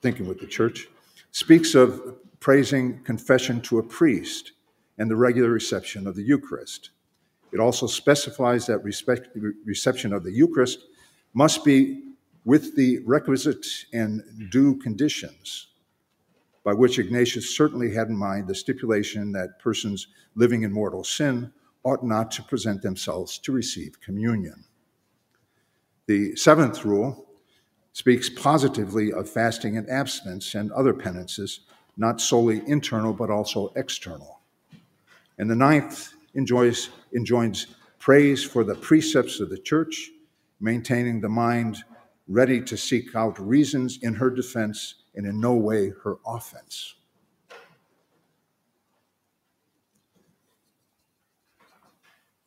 thinking 0.02 0.28
with 0.28 0.40
the 0.40 0.48
church 0.48 0.88
speaks 1.32 1.76
of 1.76 2.16
praising 2.40 3.04
confession 3.04 3.62
to 3.62 3.80
a 3.80 3.84
priest 3.84 4.54
and 4.98 5.10
the 5.10 5.16
regular 5.16 5.50
reception 5.50 6.08
of 6.08 6.16
the 6.16 6.24
Eucharist. 6.24 6.92
It 7.56 7.62
also 7.62 7.88
specifies 7.88 8.66
that 8.66 8.84
respect, 8.84 9.30
reception 9.64 10.12
of 10.12 10.26
the 10.26 10.32
Eucharist 10.34 10.80
must 11.34 11.64
be 11.64 12.02
with 12.44 12.76
the 12.76 13.00
requisite 13.06 13.66
and 13.94 14.22
due 14.52 14.76
conditions, 14.76 15.68
by 16.66 16.74
which 16.74 17.00
Ignatius 17.00 17.56
certainly 17.56 17.94
had 17.94 18.10
in 18.10 18.18
mind 18.18 18.50
the 18.50 18.56
stipulation 18.56 19.32
that 19.32 19.58
persons 19.60 20.08
living 20.36 20.64
in 20.64 20.74
mortal 20.74 21.06
sin 21.06 21.54
ought 21.84 22.04
not 22.04 22.30
to 22.32 22.44
present 22.44 22.82
themselves 22.82 23.38
to 23.38 23.54
receive 23.54 24.02
communion. 24.02 24.66
The 26.08 26.36
seventh 26.36 26.84
rule 26.84 27.26
speaks 27.94 28.30
positively 28.30 29.14
of 29.14 29.30
fasting 29.30 29.78
and 29.78 29.90
abstinence 29.90 30.56
and 30.56 30.74
other 30.74 30.94
penances, 30.94 31.62
not 31.96 32.20
solely 32.20 32.64
internal 32.68 33.14
but 33.14 33.30
also 33.30 33.72
external. 33.78 34.42
And 35.38 35.50
the 35.50 35.56
ninth 35.56 36.16
enjoys, 36.36 36.90
enjoins 37.16 37.68
praise 38.00 38.44
for 38.44 38.64
the 38.64 38.76
precepts 38.76 39.40
of 39.40 39.50
the 39.50 39.58
church, 39.58 40.12
maintaining 40.60 41.22
the 41.22 41.30
mind 41.30 41.84
ready 42.28 42.62
to 42.62 42.78
seek 42.78 43.16
out 43.16 43.40
reasons 43.40 44.00
in 44.02 44.16
her 44.16 44.30
defense 44.30 44.96
and 45.16 45.26
in 45.26 45.40
no 45.40 45.54
way 45.54 45.92
her 46.04 46.18
offense. 46.26 46.96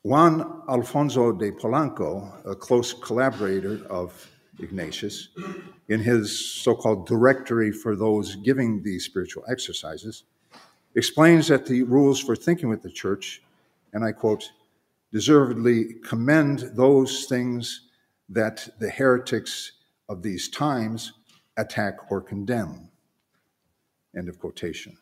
Juan 0.03 0.63
Alfonso 0.69 1.33
de 1.33 1.51
Polanco, 1.53 2.33
a 2.47 2.55
close 2.55 2.95
collaborator 2.95 3.85
of 3.91 4.31
Ignatius, 4.61 5.29
in 5.89 6.01
his 6.01 6.39
so 6.63 6.75
called 6.75 7.07
directory 7.07 7.73
for 7.73 7.95
those 7.95 8.37
giving 8.37 8.83
these 8.83 9.05
spiritual 9.05 9.45
exercises, 9.49 10.25
explains 10.95 11.49
that 11.49 11.67
the 11.67 11.83
rules 11.83 12.21
for 12.21 12.35
thinking 12.35 12.69
with 12.69 12.83
the 12.83 12.91
church, 12.91 13.43
and 13.93 14.05
I 14.05 14.13
quote, 14.13 14.51
deservedly 15.13 15.95
commend 16.05 16.71
those 16.75 17.27
things 17.27 17.89
that 18.29 18.69
the 18.79 18.91
heretics 18.91 19.73
of 20.09 20.23
these 20.23 20.49
times 20.49 21.13
attack 21.57 22.11
or 22.11 22.21
condemn. 22.21 22.89
End 24.17 24.29
of 24.29 24.39
quotation. 24.39 24.97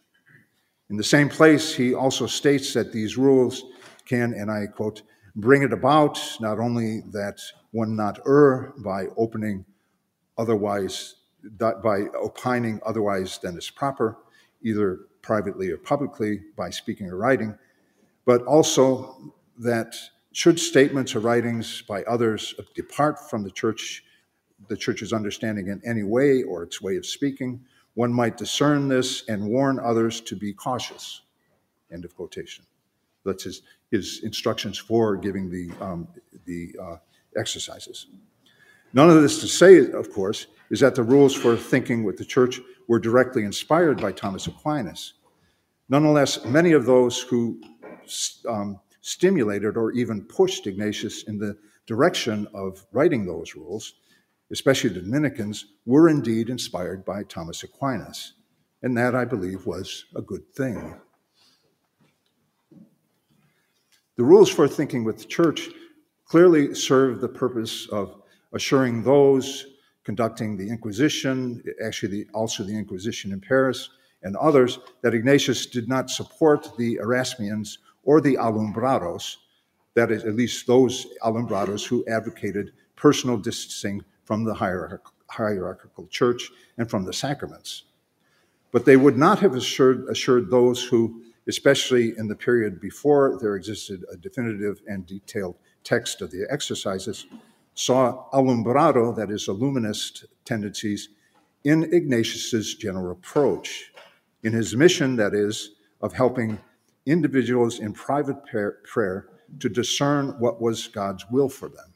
In 0.90 0.96
the 0.96 1.04
same 1.04 1.28
place, 1.28 1.74
he 1.74 1.94
also 1.94 2.26
states 2.26 2.72
that 2.74 2.92
these 2.92 3.16
rules 3.16 3.64
can, 4.04 4.32
and 4.34 4.50
I 4.50 4.66
quote, 4.66 5.02
bring 5.34 5.62
it 5.62 5.72
about 5.72 6.18
not 6.40 6.58
only 6.58 7.00
that 7.12 7.40
one 7.72 7.96
not 7.96 8.20
err 8.26 8.72
by 8.78 9.06
opening 9.16 9.64
otherwise, 10.38 11.16
by 11.58 12.04
opining 12.18 12.80
otherwise 12.86 13.38
than 13.38 13.56
is 13.58 13.70
proper, 13.70 14.16
either 14.62 15.00
privately 15.22 15.70
or 15.70 15.76
publicly 15.76 16.40
by 16.56 16.70
speaking 16.70 17.08
or 17.08 17.16
writing, 17.16 17.56
but 18.24 18.42
also 18.44 19.34
that 19.58 19.96
should 20.32 20.60
statements 20.60 21.14
or 21.14 21.20
writings 21.20 21.82
by 21.82 22.02
others 22.04 22.54
depart 22.74 23.30
from 23.30 23.42
the 23.42 23.50
church, 23.50 24.04
the 24.68 24.76
church's 24.76 25.12
understanding 25.12 25.68
in 25.68 25.80
any 25.84 26.02
way 26.02 26.42
or 26.42 26.62
its 26.62 26.82
way 26.82 26.96
of 26.96 27.06
speaking, 27.06 27.64
one 27.94 28.12
might 28.12 28.36
discern 28.36 28.88
this 28.88 29.26
and 29.28 29.48
warn 29.48 29.78
others 29.78 30.20
to 30.20 30.36
be 30.36 30.52
cautious. 30.52 31.22
End 31.90 32.04
of 32.04 32.14
quotation. 32.14 32.64
That's 33.24 33.44
his, 33.44 33.62
his 33.90 34.22
instructions 34.22 34.76
for 34.76 35.16
giving 35.16 35.50
the, 35.50 35.70
um, 35.80 36.06
the 36.44 36.74
uh, 36.80 36.96
exercises. 37.36 38.06
None 38.92 39.10
of 39.10 39.22
this 39.22 39.40
to 39.40 39.48
say, 39.48 39.90
of 39.90 40.12
course, 40.12 40.46
is 40.70 40.80
that 40.80 40.94
the 40.94 41.02
rules 41.02 41.34
for 41.34 41.56
thinking 41.56 42.04
with 42.04 42.18
the 42.18 42.24
church 42.24 42.60
were 42.88 42.98
directly 42.98 43.44
inspired 43.44 44.00
by 44.00 44.12
Thomas 44.12 44.46
Aquinas. 44.46 45.14
Nonetheless, 45.88 46.44
many 46.44 46.72
of 46.72 46.84
those 46.84 47.20
who 47.20 47.60
um, 48.48 48.80
stimulated 49.06 49.76
or 49.76 49.92
even 49.92 50.20
pushed 50.20 50.66
Ignatius 50.66 51.22
in 51.28 51.38
the 51.38 51.56
direction 51.86 52.48
of 52.52 52.84
writing 52.90 53.24
those 53.24 53.54
rules, 53.54 53.94
especially 54.50 54.90
the 54.90 55.00
Dominicans, 55.00 55.66
were 55.84 56.08
indeed 56.08 56.48
inspired 56.50 57.04
by 57.04 57.22
Thomas 57.22 57.62
Aquinas. 57.62 58.32
And 58.82 58.96
that, 58.96 59.14
I 59.14 59.24
believe, 59.24 59.64
was 59.64 60.06
a 60.16 60.20
good 60.20 60.52
thing. 60.52 60.96
The 64.16 64.24
rules 64.24 64.50
for 64.50 64.66
thinking 64.66 65.04
with 65.04 65.18
the 65.18 65.26
church 65.26 65.68
clearly 66.24 66.74
serve 66.74 67.20
the 67.20 67.28
purpose 67.28 67.86
of 67.90 68.20
assuring 68.52 69.04
those 69.04 69.66
conducting 70.02 70.56
the 70.56 70.68
Inquisition, 70.68 71.62
actually 71.84 72.24
the, 72.24 72.26
also 72.34 72.64
the 72.64 72.76
Inquisition 72.76 73.30
in 73.30 73.40
Paris, 73.40 73.88
and 74.24 74.34
others, 74.34 74.80
that 75.02 75.14
Ignatius 75.14 75.66
did 75.66 75.88
not 75.88 76.10
support 76.10 76.76
the 76.76 76.96
Erasmians 76.96 77.78
or 78.06 78.22
the 78.22 78.36
Alumbrados, 78.36 79.36
that 79.94 80.10
is, 80.10 80.24
at 80.24 80.34
least 80.34 80.66
those 80.66 81.06
Alumbrados 81.22 81.86
who 81.86 82.06
advocated 82.06 82.72
personal 82.94 83.36
distancing 83.36 84.02
from 84.24 84.44
the 84.44 84.54
hierarchical 84.54 86.06
church 86.06 86.50
and 86.78 86.88
from 86.88 87.04
the 87.04 87.12
sacraments. 87.12 87.82
But 88.72 88.84
they 88.84 88.96
would 88.96 89.18
not 89.18 89.40
have 89.40 89.54
assured, 89.54 90.06
assured 90.08 90.50
those 90.50 90.82
who, 90.82 91.22
especially 91.46 92.14
in 92.16 92.28
the 92.28 92.34
period 92.34 92.80
before 92.80 93.38
there 93.40 93.56
existed 93.56 94.04
a 94.10 94.16
definitive 94.16 94.80
and 94.86 95.06
detailed 95.06 95.56
text 95.84 96.22
of 96.22 96.30
the 96.30 96.46
exercises, 96.50 97.26
saw 97.74 98.28
alumbrado, 98.32 99.14
that 99.14 99.30
is, 99.30 99.48
illuminist 99.48 100.24
tendencies, 100.44 101.10
in 101.64 101.82
Ignatius's 101.92 102.74
general 102.74 103.12
approach, 103.12 103.92
in 104.42 104.52
his 104.52 104.76
mission, 104.76 105.16
that 105.16 105.34
is, 105.34 105.72
of 106.00 106.12
helping 106.12 106.58
individuals 107.06 107.78
in 107.78 107.92
private 107.92 108.36
prayer 108.44 109.28
to 109.60 109.68
discern 109.68 110.30
what 110.38 110.60
was 110.60 110.88
God's 110.88 111.24
will 111.30 111.48
for 111.48 111.68
them. 111.68 111.94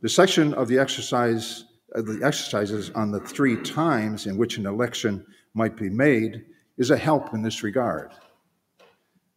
The 0.00 0.08
section 0.08 0.52
of 0.54 0.68
the 0.68 0.78
exercise 0.78 1.66
of 1.94 2.06
the 2.06 2.24
exercises 2.24 2.90
on 2.94 3.10
the 3.10 3.20
three 3.20 3.56
times 3.62 4.26
in 4.26 4.38
which 4.38 4.56
an 4.56 4.66
election 4.66 5.24
might 5.54 5.76
be 5.76 5.90
made 5.90 6.44
is 6.78 6.90
a 6.90 6.96
help 6.96 7.34
in 7.34 7.42
this 7.42 7.62
regard. 7.62 8.12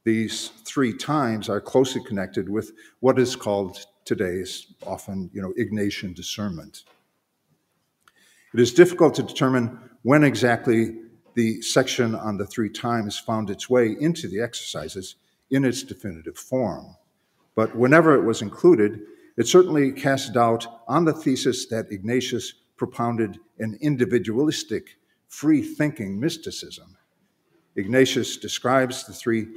These 0.06 0.52
three 0.64 0.94
times 0.94 1.50
are 1.50 1.60
closely 1.60 2.04
connected 2.04 2.48
with 2.48 2.72
what 3.00 3.20
is 3.20 3.36
called 3.36 3.86
today's 4.06 4.74
often, 4.86 5.30
you 5.34 5.42
know, 5.42 5.54
Ignatian 5.60 6.16
discernment. 6.16 6.84
It 8.54 8.60
is 8.60 8.74
difficult 8.74 9.16
to 9.16 9.24
determine 9.24 9.78
when 10.04 10.24
exactly 10.24 10.96
the 11.36 11.62
section 11.62 12.16
on 12.16 12.38
the 12.38 12.46
three 12.46 12.70
times 12.70 13.20
found 13.20 13.50
its 13.50 13.70
way 13.70 13.96
into 14.00 14.28
the 14.28 14.42
exercises 14.42 15.16
in 15.52 15.64
its 15.64 15.84
definitive 15.84 16.38
form. 16.38 16.96
But 17.56 17.76
whenever 17.76 18.16
it 18.16 18.24
was 18.24 18.42
included, 18.42 19.02
it 19.38 19.48
certainly 19.48 19.92
cast 19.92 20.34
doubt 20.34 20.66
on 20.88 21.06
the 21.06 21.14
thesis 21.14 21.68
that 21.68 21.92
Ignatius 21.92 22.54
propounded 22.78 23.40
an 23.60 23.78
individualistic, 23.82 24.98
free 25.28 25.62
thinking 25.62 26.20
mysticism. 26.20 26.98
Ignatius 27.76 28.38
describes 28.38 29.06
the 29.06 29.14
three 29.14 29.48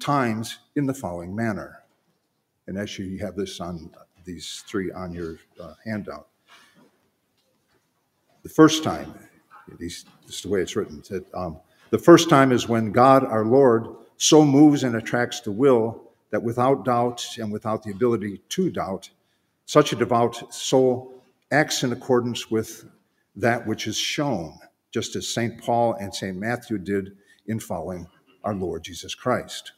times 0.00 0.58
in 0.76 0.86
the 0.86 0.94
following 0.94 1.34
manner. 1.34 1.82
And 2.66 2.78
actually, 2.78 3.08
you 3.08 3.18
have 3.20 3.34
this 3.34 3.60
on 3.60 3.90
these 4.24 4.62
three 4.66 4.92
on 4.92 5.12
your 5.12 5.38
uh, 5.58 5.74
handout. 5.84 6.28
The 8.42 8.48
first 8.48 8.84
time, 8.84 9.14
this 9.78 10.04
is 10.28 10.42
the 10.42 10.48
way 10.48 10.60
it's 10.60 10.76
written, 10.76 11.02
um, 11.34 11.58
the 11.90 11.98
first 11.98 12.28
time 12.28 12.52
is 12.52 12.68
when 12.68 12.92
God, 12.92 13.24
our 13.24 13.44
Lord, 13.44 13.86
so 14.16 14.44
moves 14.44 14.84
and 14.84 14.96
attracts 14.96 15.40
the 15.40 15.52
will 15.52 16.10
that 16.30 16.42
without 16.42 16.84
doubt 16.84 17.26
and 17.38 17.52
without 17.52 17.82
the 17.82 17.90
ability 17.90 18.40
to 18.50 18.70
doubt, 18.70 19.10
such 19.66 19.92
a 19.92 19.96
devout 19.96 20.52
soul 20.52 21.22
acts 21.50 21.84
in 21.84 21.92
accordance 21.92 22.50
with 22.50 22.86
that 23.36 23.66
which 23.66 23.86
is 23.86 23.96
shown, 23.96 24.58
just 24.90 25.16
as 25.16 25.28
St. 25.28 25.60
Paul 25.62 25.94
and 25.94 26.14
St. 26.14 26.36
Matthew 26.36 26.78
did 26.78 27.16
in 27.46 27.60
following 27.60 28.06
our 28.44 28.54
Lord 28.54 28.84
Jesus 28.84 29.14
Christ. 29.14 29.72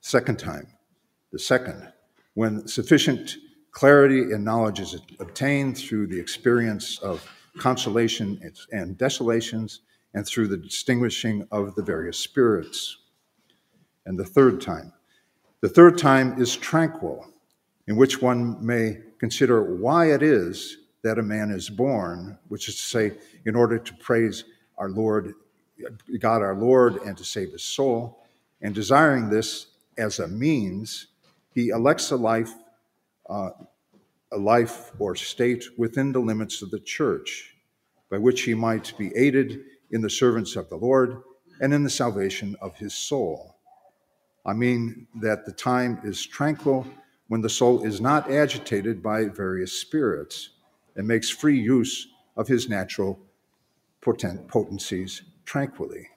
Second 0.00 0.38
time, 0.38 0.68
the 1.32 1.38
second, 1.38 1.92
when 2.34 2.66
sufficient 2.66 3.36
clarity 3.72 4.32
and 4.32 4.44
knowledge 4.44 4.80
is 4.80 4.96
obtained 5.18 5.76
through 5.76 6.06
the 6.06 6.18
experience 6.18 6.98
of 6.98 7.28
consolation 7.58 8.40
and 8.72 8.96
desolations 8.98 9.80
and 10.14 10.26
through 10.26 10.48
the 10.48 10.56
distinguishing 10.56 11.46
of 11.50 11.74
the 11.74 11.82
various 11.82 12.18
spirits. 12.18 12.96
And 14.06 14.18
the 14.18 14.24
third 14.24 14.60
time, 14.60 14.92
the 15.60 15.68
third 15.68 15.98
time 15.98 16.40
is 16.40 16.56
tranquil, 16.56 17.26
in 17.86 17.96
which 17.96 18.22
one 18.22 18.64
may 18.64 18.98
consider 19.18 19.76
why 19.76 20.12
it 20.12 20.22
is 20.22 20.78
that 21.02 21.18
a 21.18 21.22
man 21.22 21.50
is 21.50 21.68
born, 21.68 22.38
which 22.48 22.68
is 22.68 22.76
to 22.76 22.82
say, 22.82 23.12
in 23.44 23.54
order 23.54 23.78
to 23.78 23.94
praise 23.94 24.44
our 24.78 24.88
Lord, 24.88 25.34
God 26.18 26.42
our 26.42 26.54
Lord, 26.54 26.96
and 27.02 27.16
to 27.16 27.24
save 27.24 27.52
his 27.52 27.62
soul, 27.62 28.24
and 28.62 28.74
desiring 28.74 29.30
this 29.30 29.66
as 29.96 30.18
a 30.18 30.28
means 30.28 31.08
he 31.54 31.68
elects 31.68 32.10
a 32.10 32.16
life, 32.16 32.52
uh, 33.28 33.50
a 34.32 34.38
life 34.38 34.92
or 34.98 35.16
state 35.16 35.64
within 35.76 36.12
the 36.12 36.20
limits 36.20 36.62
of 36.62 36.70
the 36.70 36.80
church, 36.80 37.54
by 38.10 38.18
which 38.18 38.42
he 38.42 38.54
might 38.54 38.96
be 38.96 39.14
aided 39.16 39.64
in 39.90 40.00
the 40.00 40.10
servants 40.10 40.56
of 40.56 40.68
the 40.68 40.76
Lord 40.76 41.22
and 41.60 41.74
in 41.74 41.82
the 41.82 41.90
salvation 41.90 42.56
of 42.60 42.76
his 42.76 42.94
soul. 42.94 43.56
I 44.46 44.52
mean 44.52 45.06
that 45.20 45.44
the 45.44 45.52
time 45.52 46.00
is 46.04 46.24
tranquil 46.26 46.86
when 47.28 47.42
the 47.42 47.48
soul 47.48 47.84
is 47.84 48.00
not 48.00 48.30
agitated 48.30 49.02
by 49.02 49.26
various 49.26 49.72
spirits 49.72 50.50
and 50.96 51.06
makes 51.06 51.28
free 51.30 51.58
use 51.58 52.08
of 52.36 52.48
his 52.48 52.68
natural 52.68 53.18
potent 54.00 54.48
potencies 54.48 55.22
tranquilly. 55.44 56.08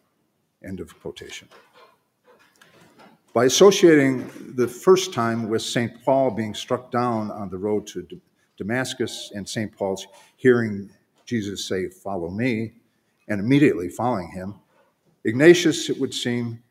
End 0.66 0.80
of 0.80 1.00
quotation. 1.00 1.50
By 3.34 3.46
associating 3.46 4.30
the 4.56 4.68
first 4.68 5.12
time 5.12 5.50
with 5.50 5.64
St. 5.64 6.04
Paul 6.06 6.30
being 6.30 6.54
struck 6.54 6.92
down 6.92 7.32
on 7.32 7.50
the 7.50 7.58
road 7.58 7.88
to 7.88 8.08
Damascus 8.58 9.32
and 9.34 9.50
St. 9.50 9.76
Paul's 9.76 10.06
hearing 10.36 10.92
Jesus 11.26 11.68
say, 11.68 11.90
Follow 11.90 12.30
me, 12.30 12.74
and 13.28 13.40
immediately 13.40 13.90
following 13.90 14.30
him, 14.30 14.60
Ignatius, 15.26 15.90
it 15.90 16.00
would 16.00 16.14
seem, 16.14 16.62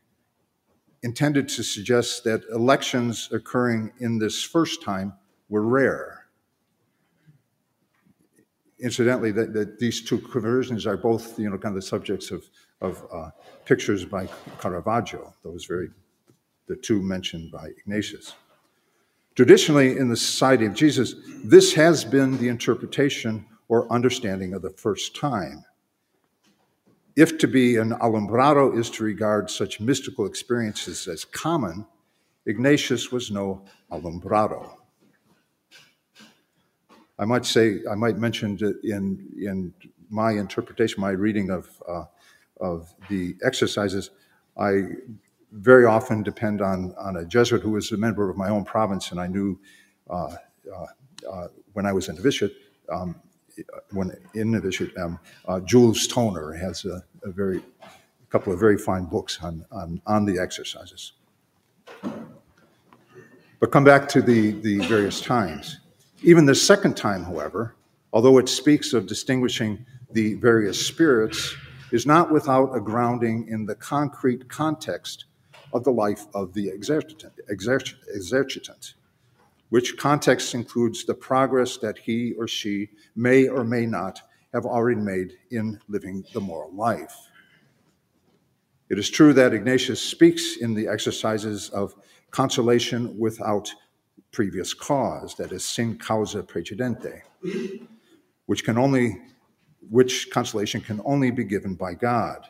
intended 1.02 1.48
to 1.48 1.64
suggest 1.64 2.22
that 2.24 2.42
elections 2.52 3.28
occurring 3.32 3.90
in 3.98 4.20
this 4.20 4.44
first 4.44 4.82
time 4.82 5.14
were 5.48 5.62
rare. 5.62 6.26
Incidentally, 8.78 9.32
that, 9.32 9.52
that 9.52 9.80
these 9.80 10.00
two 10.00 10.18
conversions 10.18 10.86
are 10.86 10.96
both, 10.96 11.36
you 11.40 11.50
know, 11.50 11.58
kind 11.58 11.74
of 11.76 11.82
the 11.82 11.86
subjects 11.86 12.30
of, 12.30 12.44
of 12.80 13.04
uh, 13.12 13.30
pictures 13.64 14.04
by 14.04 14.28
Caravaggio, 14.60 15.34
those 15.42 15.64
very 15.64 15.88
the 16.66 16.76
two 16.76 17.02
mentioned 17.02 17.50
by 17.50 17.68
Ignatius. 17.68 18.34
Traditionally, 19.34 19.96
in 19.96 20.08
the 20.08 20.16
Society 20.16 20.66
of 20.66 20.74
Jesus, 20.74 21.14
this 21.42 21.74
has 21.74 22.04
been 22.04 22.36
the 22.38 22.48
interpretation 22.48 23.46
or 23.68 23.90
understanding 23.90 24.52
of 24.52 24.62
the 24.62 24.70
first 24.70 25.16
time. 25.16 25.64
If 27.16 27.38
to 27.38 27.48
be 27.48 27.76
an 27.76 27.92
alumbrado 27.92 28.78
is 28.78 28.90
to 28.90 29.04
regard 29.04 29.50
such 29.50 29.80
mystical 29.80 30.26
experiences 30.26 31.08
as 31.08 31.24
common, 31.24 31.86
Ignatius 32.46 33.10
was 33.10 33.30
no 33.30 33.64
alumbrado. 33.90 34.76
I 37.18 37.24
might 37.24 37.46
say, 37.46 37.80
I 37.90 37.94
might 37.94 38.18
mention 38.18 38.58
in, 38.82 39.28
in 39.38 39.74
my 40.10 40.32
interpretation, 40.32 41.00
my 41.00 41.10
reading 41.10 41.50
of, 41.50 41.82
uh, 41.88 42.04
of 42.60 42.94
the 43.08 43.36
exercises, 43.42 44.10
I 44.58 44.82
very 45.52 45.84
often 45.84 46.22
depend 46.22 46.62
on, 46.62 46.94
on 46.98 47.16
a 47.16 47.24
Jesuit 47.24 47.62
who 47.62 47.72
was 47.72 47.92
a 47.92 47.96
member 47.96 48.30
of 48.30 48.36
my 48.36 48.48
own 48.48 48.64
province, 48.64 49.10
and 49.10 49.20
I 49.20 49.26
knew 49.26 49.58
uh, 50.08 50.34
uh, 50.74 50.86
uh 51.30 51.48
when 51.74 51.86
I 51.86 51.92
was 51.92 52.08
in 52.08 52.16
novitiate, 52.16 52.54
um, 52.90 53.16
when 53.92 54.12
in 54.34 54.50
novitiate, 54.50 54.96
um, 54.98 55.18
uh, 55.46 55.60
Jules 55.60 56.06
Toner 56.06 56.52
has 56.52 56.84
a, 56.84 57.02
a, 57.22 57.30
very, 57.30 57.62
a 57.82 58.26
couple 58.30 58.52
of 58.52 58.58
very 58.58 58.78
fine 58.78 59.04
books 59.04 59.38
on, 59.42 59.64
on, 59.70 60.00
on 60.06 60.24
the 60.24 60.38
exercises. 60.38 61.12
But 63.60 63.70
come 63.70 63.84
back 63.84 64.08
to 64.08 64.22
the, 64.22 64.52
the 64.52 64.78
various 64.86 65.20
times. 65.20 65.78
Even 66.22 66.46
the 66.46 66.54
second 66.54 66.96
time, 66.96 67.24
however, 67.24 67.74
although 68.12 68.38
it 68.38 68.48
speaks 68.48 68.92
of 68.92 69.06
distinguishing 69.06 69.84
the 70.10 70.34
various 70.34 70.84
spirits, 70.84 71.54
is 71.90 72.06
not 72.06 72.32
without 72.32 72.74
a 72.74 72.80
grounding 72.80 73.46
in 73.48 73.66
the 73.66 73.74
concrete 73.74 74.48
context 74.48 75.26
of 75.72 75.84
the 75.84 75.90
life 75.90 76.26
of 76.34 76.52
the 76.54 76.70
exercitant, 76.70 77.32
exercitant, 77.48 78.94
which 79.70 79.96
context 79.96 80.54
includes 80.54 81.04
the 81.04 81.14
progress 81.14 81.76
that 81.78 81.98
he 81.98 82.32
or 82.34 82.46
she 82.46 82.90
may 83.16 83.48
or 83.48 83.64
may 83.64 83.86
not 83.86 84.20
have 84.52 84.66
already 84.66 85.00
made 85.00 85.32
in 85.50 85.80
living 85.88 86.24
the 86.34 86.40
moral 86.40 86.72
life. 86.74 87.28
It 88.90 88.98
is 88.98 89.08
true 89.08 89.32
that 89.32 89.54
Ignatius 89.54 90.02
speaks 90.02 90.58
in 90.58 90.74
the 90.74 90.88
exercises 90.88 91.70
of 91.70 91.94
consolation 92.30 93.18
without 93.18 93.72
previous 94.32 94.74
cause, 94.74 95.34
that 95.36 95.52
is, 95.52 95.64
sin 95.64 95.96
causa 95.98 96.42
precedente, 96.42 97.22
which 98.46 98.64
can 98.64 98.76
only, 98.76 99.18
which 99.88 100.30
consolation 100.30 100.80
can 100.80 101.00
only 101.04 101.30
be 101.30 101.44
given 101.44 101.74
by 101.74 101.94
God. 101.94 102.46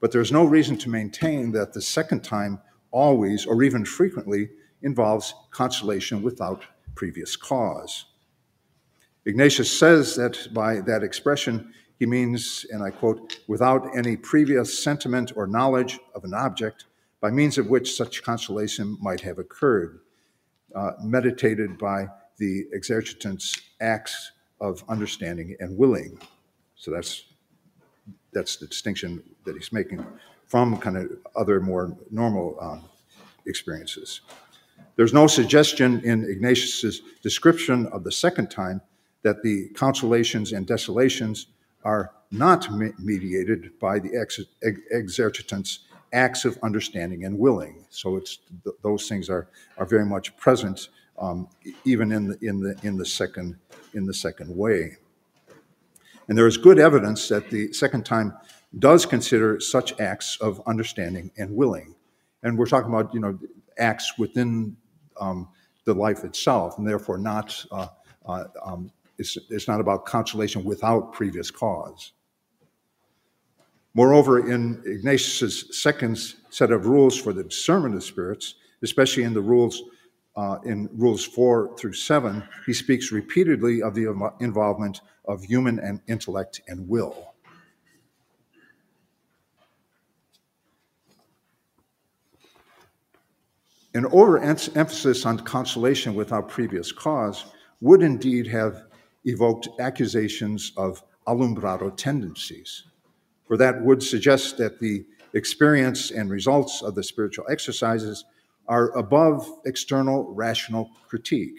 But 0.00 0.12
there's 0.12 0.32
no 0.32 0.44
reason 0.44 0.76
to 0.78 0.88
maintain 0.88 1.52
that 1.52 1.72
the 1.72 1.82
second 1.82 2.22
time 2.22 2.60
always 2.90 3.46
or 3.46 3.62
even 3.62 3.84
frequently 3.84 4.50
involves 4.82 5.34
consolation 5.50 6.22
without 6.22 6.64
previous 6.94 7.36
cause. 7.36 8.06
Ignatius 9.24 9.76
says 9.76 10.16
that 10.16 10.48
by 10.54 10.80
that 10.80 11.02
expression, 11.02 11.72
he 11.98 12.06
means, 12.06 12.64
and 12.70 12.82
I 12.82 12.90
quote, 12.90 13.40
without 13.48 13.96
any 13.96 14.16
previous 14.16 14.82
sentiment 14.82 15.32
or 15.36 15.46
knowledge 15.46 15.98
of 16.14 16.24
an 16.24 16.32
object 16.32 16.86
by 17.20 17.30
means 17.30 17.58
of 17.58 17.68
which 17.68 17.94
such 17.96 18.22
consolation 18.22 18.96
might 19.00 19.20
have 19.20 19.38
occurred, 19.38 20.00
uh, 20.74 20.92
meditated 21.02 21.76
by 21.76 22.06
the 22.38 22.66
exercitant's 22.72 23.60
acts 23.80 24.32
of 24.60 24.84
understanding 24.88 25.56
and 25.58 25.76
willing. 25.76 26.20
So 26.76 26.92
that's 26.92 27.24
that's 28.32 28.56
the 28.56 28.66
distinction 28.66 29.22
that 29.44 29.54
he's 29.56 29.72
making 29.72 30.04
from 30.46 30.78
kind 30.78 30.96
of 30.96 31.10
other 31.36 31.60
more 31.60 31.96
normal 32.10 32.56
um, 32.60 32.84
experiences. 33.46 34.20
There's 34.96 35.12
no 35.12 35.26
suggestion 35.26 36.00
in 36.04 36.24
Ignatius's 36.24 37.02
description 37.22 37.86
of 37.86 38.04
the 38.04 38.12
second 38.12 38.50
time 38.50 38.80
that 39.22 39.42
the 39.42 39.68
consolations 39.70 40.52
and 40.52 40.66
desolations 40.66 41.46
are 41.84 42.12
not 42.30 42.70
me- 42.72 42.92
mediated 42.98 43.78
by 43.78 43.98
the 43.98 44.16
ex- 44.16 44.40
exercitant's 44.90 45.80
acts 46.12 46.44
of 46.44 46.58
understanding 46.62 47.24
and 47.24 47.38
willing. 47.38 47.84
So 47.90 48.16
it's 48.16 48.38
th- 48.64 48.76
those 48.82 49.08
things 49.08 49.28
are 49.28 49.48
are 49.76 49.86
very 49.86 50.04
much 50.04 50.36
present 50.36 50.88
um, 51.18 51.48
even 51.84 52.12
in 52.12 52.28
the 52.28 52.38
in 52.40 52.60
the 52.60 52.76
in 52.82 52.96
the 52.96 53.06
second 53.06 53.56
in 53.94 54.06
the 54.06 54.14
second 54.14 54.54
way. 54.56 54.96
And 56.28 56.36
there 56.36 56.46
is 56.46 56.56
good 56.56 56.78
evidence 56.78 57.28
that 57.28 57.50
the 57.50 57.72
second 57.72 58.04
time 58.04 58.34
does 58.78 59.06
consider 59.06 59.58
such 59.60 59.98
acts 59.98 60.36
of 60.40 60.60
understanding 60.66 61.30
and 61.38 61.54
willing. 61.56 61.94
And 62.42 62.58
we're 62.58 62.66
talking 62.66 62.90
about 62.90 63.12
you 63.14 63.20
know 63.20 63.38
acts 63.78 64.18
within 64.18 64.76
um, 65.20 65.48
the 65.84 65.94
life 65.94 66.24
itself, 66.24 66.78
and 66.78 66.86
therefore 66.86 67.18
not 67.18 67.64
uh, 67.72 67.88
uh, 68.26 68.44
um, 68.62 68.92
it's, 69.16 69.36
it's 69.50 69.66
not 69.66 69.80
about 69.80 70.04
consolation 70.04 70.64
without 70.64 71.12
previous 71.12 71.50
cause. 71.50 72.12
Moreover, 73.94 74.48
in 74.50 74.80
Ignatius' 74.86 75.76
second 75.76 76.18
set 76.50 76.70
of 76.70 76.86
rules 76.86 77.16
for 77.16 77.32
the 77.32 77.42
discernment 77.42 77.96
of 77.96 78.04
spirits, 78.04 78.54
especially 78.82 79.24
in 79.24 79.34
the 79.34 79.40
rules 79.40 79.82
uh, 80.38 80.60
in 80.64 80.88
rules 80.92 81.24
four 81.24 81.76
through 81.76 81.92
seven, 81.92 82.44
he 82.64 82.72
speaks 82.72 83.10
repeatedly 83.10 83.82
of 83.82 83.92
the 83.92 84.32
involvement 84.38 85.00
of 85.26 85.42
human 85.42 85.80
and 85.80 86.00
intellect 86.06 86.60
and 86.68 86.88
will. 86.88 87.34
An 93.94 94.06
overemphasis 94.06 95.26
on 95.26 95.40
consolation 95.40 96.14
without 96.14 96.48
previous 96.48 96.92
cause 96.92 97.46
would 97.80 98.04
indeed 98.04 98.46
have 98.46 98.84
evoked 99.24 99.68
accusations 99.80 100.70
of 100.76 101.02
alumbrado 101.26 101.90
tendencies, 101.96 102.84
for 103.48 103.56
that 103.56 103.82
would 103.82 104.04
suggest 104.04 104.56
that 104.58 104.78
the 104.78 105.04
experience 105.34 106.12
and 106.12 106.30
results 106.30 106.80
of 106.80 106.94
the 106.94 107.02
spiritual 107.02 107.44
exercises 107.50 108.24
are 108.68 108.96
above 108.96 109.50
external 109.64 110.32
rational 110.34 110.90
critique. 111.08 111.58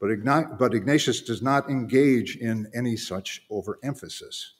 But, 0.00 0.10
Ign- 0.10 0.58
but 0.58 0.74
Ignatius 0.74 1.20
does 1.20 1.42
not 1.42 1.70
engage 1.70 2.36
in 2.36 2.66
any 2.74 2.96
such 2.96 3.42
overemphasis. 3.50 4.54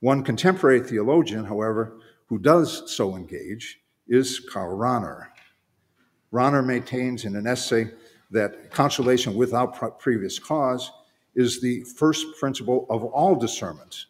One 0.00 0.22
contemporary 0.22 0.80
theologian, 0.80 1.44
however, 1.44 2.00
who 2.26 2.38
does 2.38 2.94
so 2.94 3.16
engage 3.16 3.80
is 4.08 4.40
Karl 4.40 4.76
Rahner. 4.76 5.28
Rahner 6.32 6.64
maintains 6.64 7.24
in 7.24 7.36
an 7.36 7.46
essay 7.46 7.90
that 8.30 8.70
consolation 8.70 9.34
without 9.34 9.98
previous 9.98 10.38
cause 10.38 10.90
is 11.34 11.60
the 11.60 11.82
first 11.82 12.26
principle 12.38 12.86
of 12.90 13.04
all 13.04 13.34
discernment, 13.34 14.06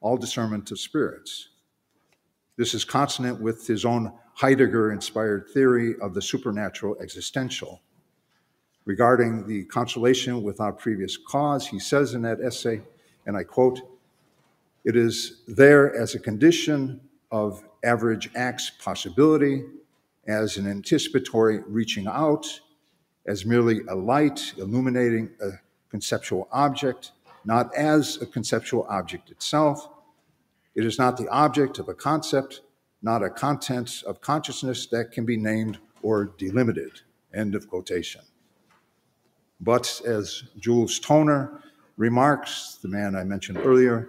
all 0.00 0.16
discernment 0.16 0.70
of 0.70 0.80
spirits. 0.80 1.48
This 2.56 2.74
is 2.74 2.84
consonant 2.84 3.40
with 3.40 3.66
his 3.66 3.84
own 3.84 4.12
Heidegger 4.42 4.90
inspired 4.90 5.50
theory 5.54 5.94
of 6.00 6.14
the 6.14 6.20
supernatural 6.20 6.96
existential. 7.00 7.80
Regarding 8.84 9.46
the 9.46 9.62
consolation 9.66 10.42
without 10.42 10.80
previous 10.80 11.16
cause, 11.16 11.68
he 11.68 11.78
says 11.78 12.14
in 12.14 12.22
that 12.22 12.40
essay, 12.40 12.80
and 13.24 13.36
I 13.36 13.44
quote, 13.44 13.78
it 14.84 14.96
is 14.96 15.42
there 15.46 15.94
as 15.94 16.16
a 16.16 16.18
condition 16.18 17.00
of 17.30 17.62
average 17.84 18.30
acts 18.34 18.68
possibility, 18.82 19.62
as 20.26 20.56
an 20.56 20.66
anticipatory 20.66 21.60
reaching 21.68 22.08
out, 22.08 22.44
as 23.28 23.46
merely 23.46 23.82
a 23.88 23.94
light 23.94 24.54
illuminating 24.56 25.30
a 25.40 25.50
conceptual 25.88 26.48
object, 26.50 27.12
not 27.44 27.72
as 27.76 28.20
a 28.20 28.26
conceptual 28.26 28.88
object 28.90 29.30
itself. 29.30 29.88
It 30.74 30.84
is 30.84 30.98
not 30.98 31.16
the 31.16 31.28
object 31.28 31.78
of 31.78 31.88
a 31.88 31.94
concept, 31.94 32.62
not 33.02 33.22
a 33.22 33.30
content 33.30 34.02
of 34.06 34.20
consciousness 34.20 34.86
that 34.86 35.10
can 35.12 35.24
be 35.24 35.36
named 35.36 35.78
or 36.02 36.32
delimited. 36.38 37.00
End 37.34 37.54
of 37.54 37.68
quotation. 37.68 38.22
But 39.60 40.00
as 40.06 40.44
Jules 40.58 40.98
Toner 40.98 41.60
remarks, 41.96 42.78
the 42.82 42.88
man 42.88 43.14
I 43.14 43.24
mentioned 43.24 43.58
earlier, 43.58 44.08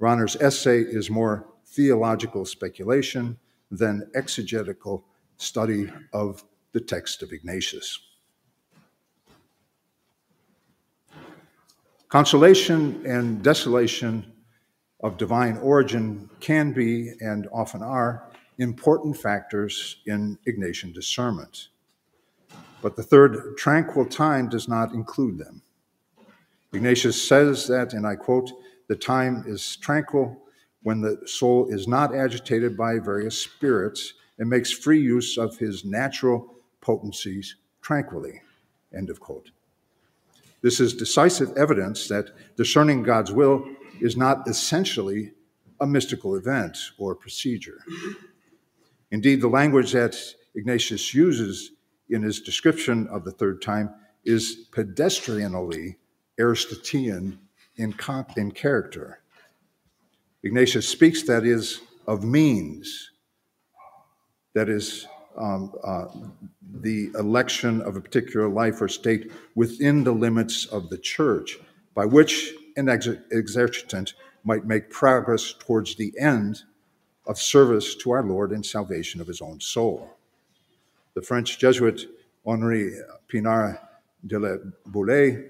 Rahner's 0.00 0.36
essay 0.36 0.80
is 0.80 1.10
more 1.10 1.46
theological 1.66 2.44
speculation 2.44 3.38
than 3.70 4.08
exegetical 4.14 5.04
study 5.36 5.90
of 6.12 6.44
the 6.72 6.80
text 6.80 7.22
of 7.22 7.32
Ignatius. 7.32 7.98
Consolation 12.08 13.04
and 13.04 13.42
desolation 13.42 14.32
of 15.04 15.18
divine 15.18 15.58
origin 15.58 16.30
can 16.40 16.72
be, 16.72 17.12
and 17.20 17.46
often 17.52 17.82
are, 17.82 18.24
important 18.56 19.14
factors 19.14 19.98
in 20.06 20.38
Ignatian 20.48 20.94
discernment. 20.94 21.68
But 22.80 22.96
the 22.96 23.02
third 23.02 23.58
tranquil 23.58 24.06
time 24.06 24.48
does 24.48 24.66
not 24.66 24.94
include 24.94 25.36
them. 25.36 25.60
Ignatius 26.72 27.20
says 27.22 27.66
that, 27.68 27.92
and 27.92 28.06
I 28.06 28.16
quote, 28.16 28.50
the 28.88 28.96
time 28.96 29.44
is 29.46 29.76
tranquil 29.76 30.38
when 30.82 31.02
the 31.02 31.20
soul 31.26 31.68
is 31.68 31.86
not 31.86 32.14
agitated 32.14 32.74
by 32.74 32.98
various 32.98 33.36
spirits 33.36 34.14
and 34.38 34.48
makes 34.48 34.72
free 34.72 35.00
use 35.00 35.36
of 35.36 35.58
his 35.58 35.84
natural 35.84 36.54
potencies 36.80 37.56
tranquilly. 37.82 38.40
End 38.96 39.10
of 39.10 39.20
quote. 39.20 39.50
This 40.62 40.80
is 40.80 40.94
decisive 40.94 41.54
evidence 41.58 42.08
that 42.08 42.30
discerning 42.56 43.02
God's 43.02 43.32
will 43.32 43.66
is 44.00 44.16
not 44.16 44.48
essentially 44.48 45.32
a 45.80 45.86
mystical 45.86 46.36
event 46.36 46.78
or 46.98 47.14
procedure. 47.14 47.80
Indeed, 49.10 49.40
the 49.40 49.48
language 49.48 49.92
that 49.92 50.16
Ignatius 50.54 51.14
uses 51.14 51.70
in 52.08 52.22
his 52.22 52.40
description 52.40 53.06
of 53.08 53.24
the 53.24 53.32
third 53.32 53.62
time 53.62 53.94
is 54.24 54.68
pedestrianly 54.70 55.96
Aristotelian 56.38 57.38
in, 57.76 57.94
in 58.36 58.50
character. 58.50 59.20
Ignatius 60.42 60.88
speaks, 60.88 61.22
that 61.22 61.44
is, 61.44 61.80
of 62.06 62.24
means, 62.24 63.10
that 64.54 64.68
is, 64.68 65.06
um, 65.36 65.72
uh, 65.82 66.06
the 66.80 67.10
election 67.18 67.80
of 67.82 67.96
a 67.96 68.00
particular 68.00 68.48
life 68.48 68.80
or 68.80 68.88
state 68.88 69.32
within 69.54 70.04
the 70.04 70.12
limits 70.12 70.66
of 70.66 70.90
the 70.90 70.98
church, 70.98 71.58
by 71.94 72.04
which 72.04 72.54
an 72.76 72.88
ex- 72.88 73.08
exercitant 73.32 74.14
might 74.44 74.66
make 74.66 74.90
progress 74.90 75.54
towards 75.58 75.94
the 75.94 76.12
end 76.18 76.62
of 77.26 77.38
service 77.38 77.94
to 77.96 78.10
our 78.10 78.22
Lord 78.22 78.52
and 78.52 78.64
salvation 78.64 79.20
of 79.20 79.26
his 79.26 79.40
own 79.40 79.60
soul. 79.60 80.14
The 81.14 81.22
French 81.22 81.58
Jesuit 81.58 82.06
Henri 82.46 82.92
Pinard 83.28 83.78
de 84.26 84.38
la 84.38 84.56
Boulaye, 84.90 85.48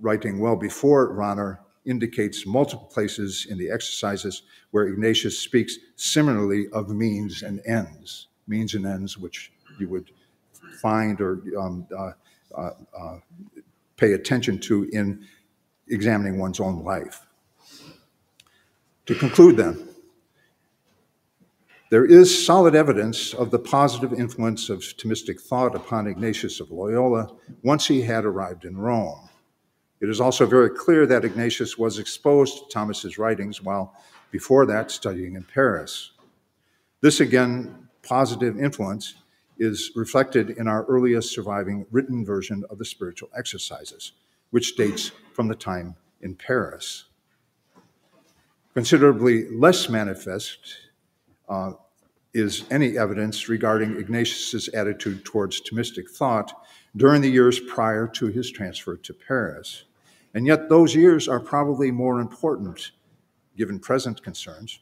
writing 0.00 0.38
well 0.38 0.56
before 0.56 1.12
Rahner, 1.12 1.58
indicates 1.84 2.46
multiple 2.46 2.86
places 2.86 3.46
in 3.50 3.58
the 3.58 3.70
exercises 3.70 4.42
where 4.70 4.88
Ignatius 4.88 5.38
speaks 5.38 5.76
similarly 5.96 6.68
of 6.72 6.88
means 6.88 7.42
and 7.42 7.60
ends 7.66 8.28
means 8.50 8.74
and 8.74 8.84
ends 8.84 9.16
which 9.16 9.52
you 9.78 9.88
would 9.88 10.10
find 10.82 11.20
or 11.20 11.40
um, 11.58 11.86
uh, 11.96 12.10
uh, 12.56 12.70
uh, 12.98 13.18
pay 13.96 14.12
attention 14.12 14.58
to 14.58 14.84
in 14.92 15.26
examining 15.90 16.38
one's 16.38 16.60
own 16.60 16.84
life. 16.84 17.26
To 19.06 19.14
conclude, 19.14 19.56
then, 19.56 19.88
There 21.90 22.04
is 22.06 22.46
solid 22.46 22.74
evidence 22.76 23.34
of 23.34 23.50
the 23.50 23.58
positive 23.58 24.12
influence 24.12 24.70
of 24.70 24.80
Thomistic 24.80 25.40
thought 25.40 25.74
upon 25.74 26.06
Ignatius 26.06 26.60
of 26.60 26.70
Loyola 26.70 27.34
once 27.64 27.86
he 27.88 28.02
had 28.02 28.24
arrived 28.24 28.64
in 28.64 28.76
Rome. 28.78 29.28
It 30.00 30.08
is 30.08 30.20
also 30.20 30.46
very 30.46 30.70
clear 30.70 31.06
that 31.06 31.24
Ignatius 31.24 31.78
was 31.78 31.98
exposed 31.98 32.58
to 32.58 32.64
Thomas's 32.72 33.18
writings 33.18 33.62
while 33.62 33.96
before 34.30 34.66
that 34.66 34.90
studying 34.90 35.34
in 35.36 35.44
Paris. 35.44 36.12
This 37.02 37.20
again, 37.20 37.88
positive 38.02 38.58
influence, 38.60 39.14
is 39.58 39.92
reflected 39.96 40.50
in 40.50 40.68
our 40.68 40.84
earliest 40.86 41.34
surviving 41.34 41.86
written 41.90 42.24
version 42.24 42.64
of 42.70 42.78
the 42.78 42.84
spiritual 42.84 43.30
exercises, 43.36 44.12
which 44.50 44.76
dates 44.76 45.12
from 45.32 45.48
the 45.48 45.54
time 45.54 45.94
in 46.20 46.34
Paris. 46.34 47.04
Considerably 48.74 49.48
less 49.50 49.88
manifest 49.88 50.58
uh, 51.48 51.72
is 52.32 52.64
any 52.70 52.96
evidence 52.96 53.48
regarding 53.48 53.96
Ignatius's 53.96 54.68
attitude 54.68 55.24
towards 55.24 55.60
Thomistic 55.60 56.08
thought 56.10 56.52
during 56.96 57.22
the 57.22 57.30
years 57.30 57.58
prior 57.58 58.06
to 58.08 58.26
his 58.26 58.50
transfer 58.50 58.96
to 58.96 59.12
Paris. 59.12 59.84
And 60.34 60.46
yet, 60.46 60.68
those 60.68 60.94
years 60.94 61.26
are 61.26 61.40
probably 61.40 61.90
more 61.90 62.20
important, 62.20 62.92
given 63.56 63.80
present 63.80 64.22
concerns, 64.22 64.78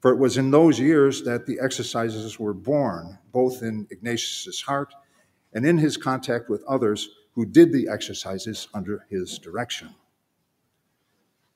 for 0.00 0.12
it 0.12 0.18
was 0.18 0.36
in 0.36 0.52
those 0.52 0.78
years 0.78 1.24
that 1.24 1.46
the 1.46 1.58
exercises 1.60 2.38
were 2.38 2.54
born, 2.54 3.18
both 3.32 3.62
in 3.62 3.88
Ignatius's 3.90 4.60
heart 4.62 4.94
and 5.52 5.66
in 5.66 5.78
his 5.78 5.96
contact 5.96 6.48
with 6.48 6.62
others 6.68 7.08
who 7.34 7.46
did 7.46 7.72
the 7.72 7.88
exercises 7.88 8.68
under 8.74 9.06
his 9.08 9.38
direction. 9.38 9.94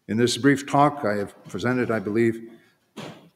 In 0.09 0.17
this 0.17 0.37
brief 0.37 0.67
talk, 0.67 1.05
I 1.05 1.17
have 1.17 1.35
presented, 1.45 1.91
I 1.91 1.99
believe, 1.99 2.51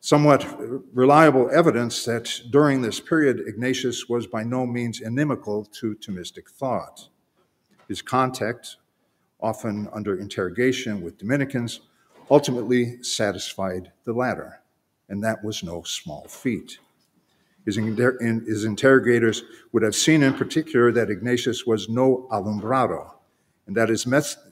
somewhat 0.01 0.47
reliable 0.95 1.51
evidence 1.51 2.05
that 2.05 2.31
during 2.51 2.81
this 2.81 3.01
period, 3.01 3.43
Ignatius 3.47 4.09
was 4.09 4.27
by 4.27 4.43
no 4.43 4.67
means 4.67 5.01
inimical 5.01 5.65
to 5.81 5.95
Thomistic 5.97 6.49
thought. 6.49 7.09
His 7.89 8.01
contact, 8.01 8.77
often 9.41 9.89
under 9.93 10.19
interrogation 10.19 11.03
with 11.03 11.19
Dominicans, 11.19 11.81
ultimately 12.31 13.03
satisfied 13.03 13.93
the 14.05 14.13
latter, 14.13 14.61
and 15.09 15.23
that 15.23 15.45
was 15.45 15.63
no 15.63 15.83
small 15.83 16.27
feat. 16.29 16.79
His, 17.65 17.77
his 17.77 18.65
interrogators 18.65 19.43
would 19.73 19.83
have 19.83 19.95
seen 19.95 20.23
in 20.23 20.35
particular 20.35 20.91
that 20.93 21.11
Ignatius 21.11 21.67
was 21.67 21.89
no 21.89 22.27
alumbrado, 22.31 23.13
and 23.67 23.77
that 23.77 23.89
his, 23.89 24.05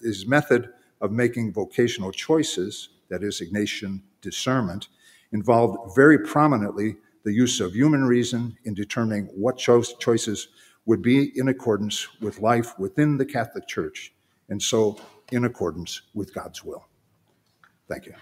his 0.03 0.27
method 0.27 0.71
of 1.01 1.11
making 1.11 1.53
vocational 1.53 2.13
choices, 2.13 2.91
that 3.09 3.23
is, 3.23 3.41
Ignatian 3.41 4.03
discernment, 4.21 4.89
involved 5.33 5.95
very 5.95 6.19
prominently 6.19 6.97
the 7.25 7.33
use 7.33 7.61
of 7.61 7.75
human 7.75 8.05
reason 8.05 8.57
in 8.65 8.75
determining 8.75 9.27
what 9.27 9.59
cho- 9.59 9.83
choices 9.83 10.49
would 10.87 11.03
be 11.03 11.39
in 11.39 11.49
accordance 11.49 12.09
with 12.21 12.41
life 12.41 12.79
within 12.79 13.19
the 13.19 13.27
Catholic 13.27 13.67
Church, 13.67 14.13
and 14.49 14.63
so 14.63 14.99
in 15.33 15.45
accordance 15.45 16.03
with 16.15 16.33
God's 16.35 16.65
will. 16.65 16.87
Thank 17.89 18.07
you. 18.07 18.15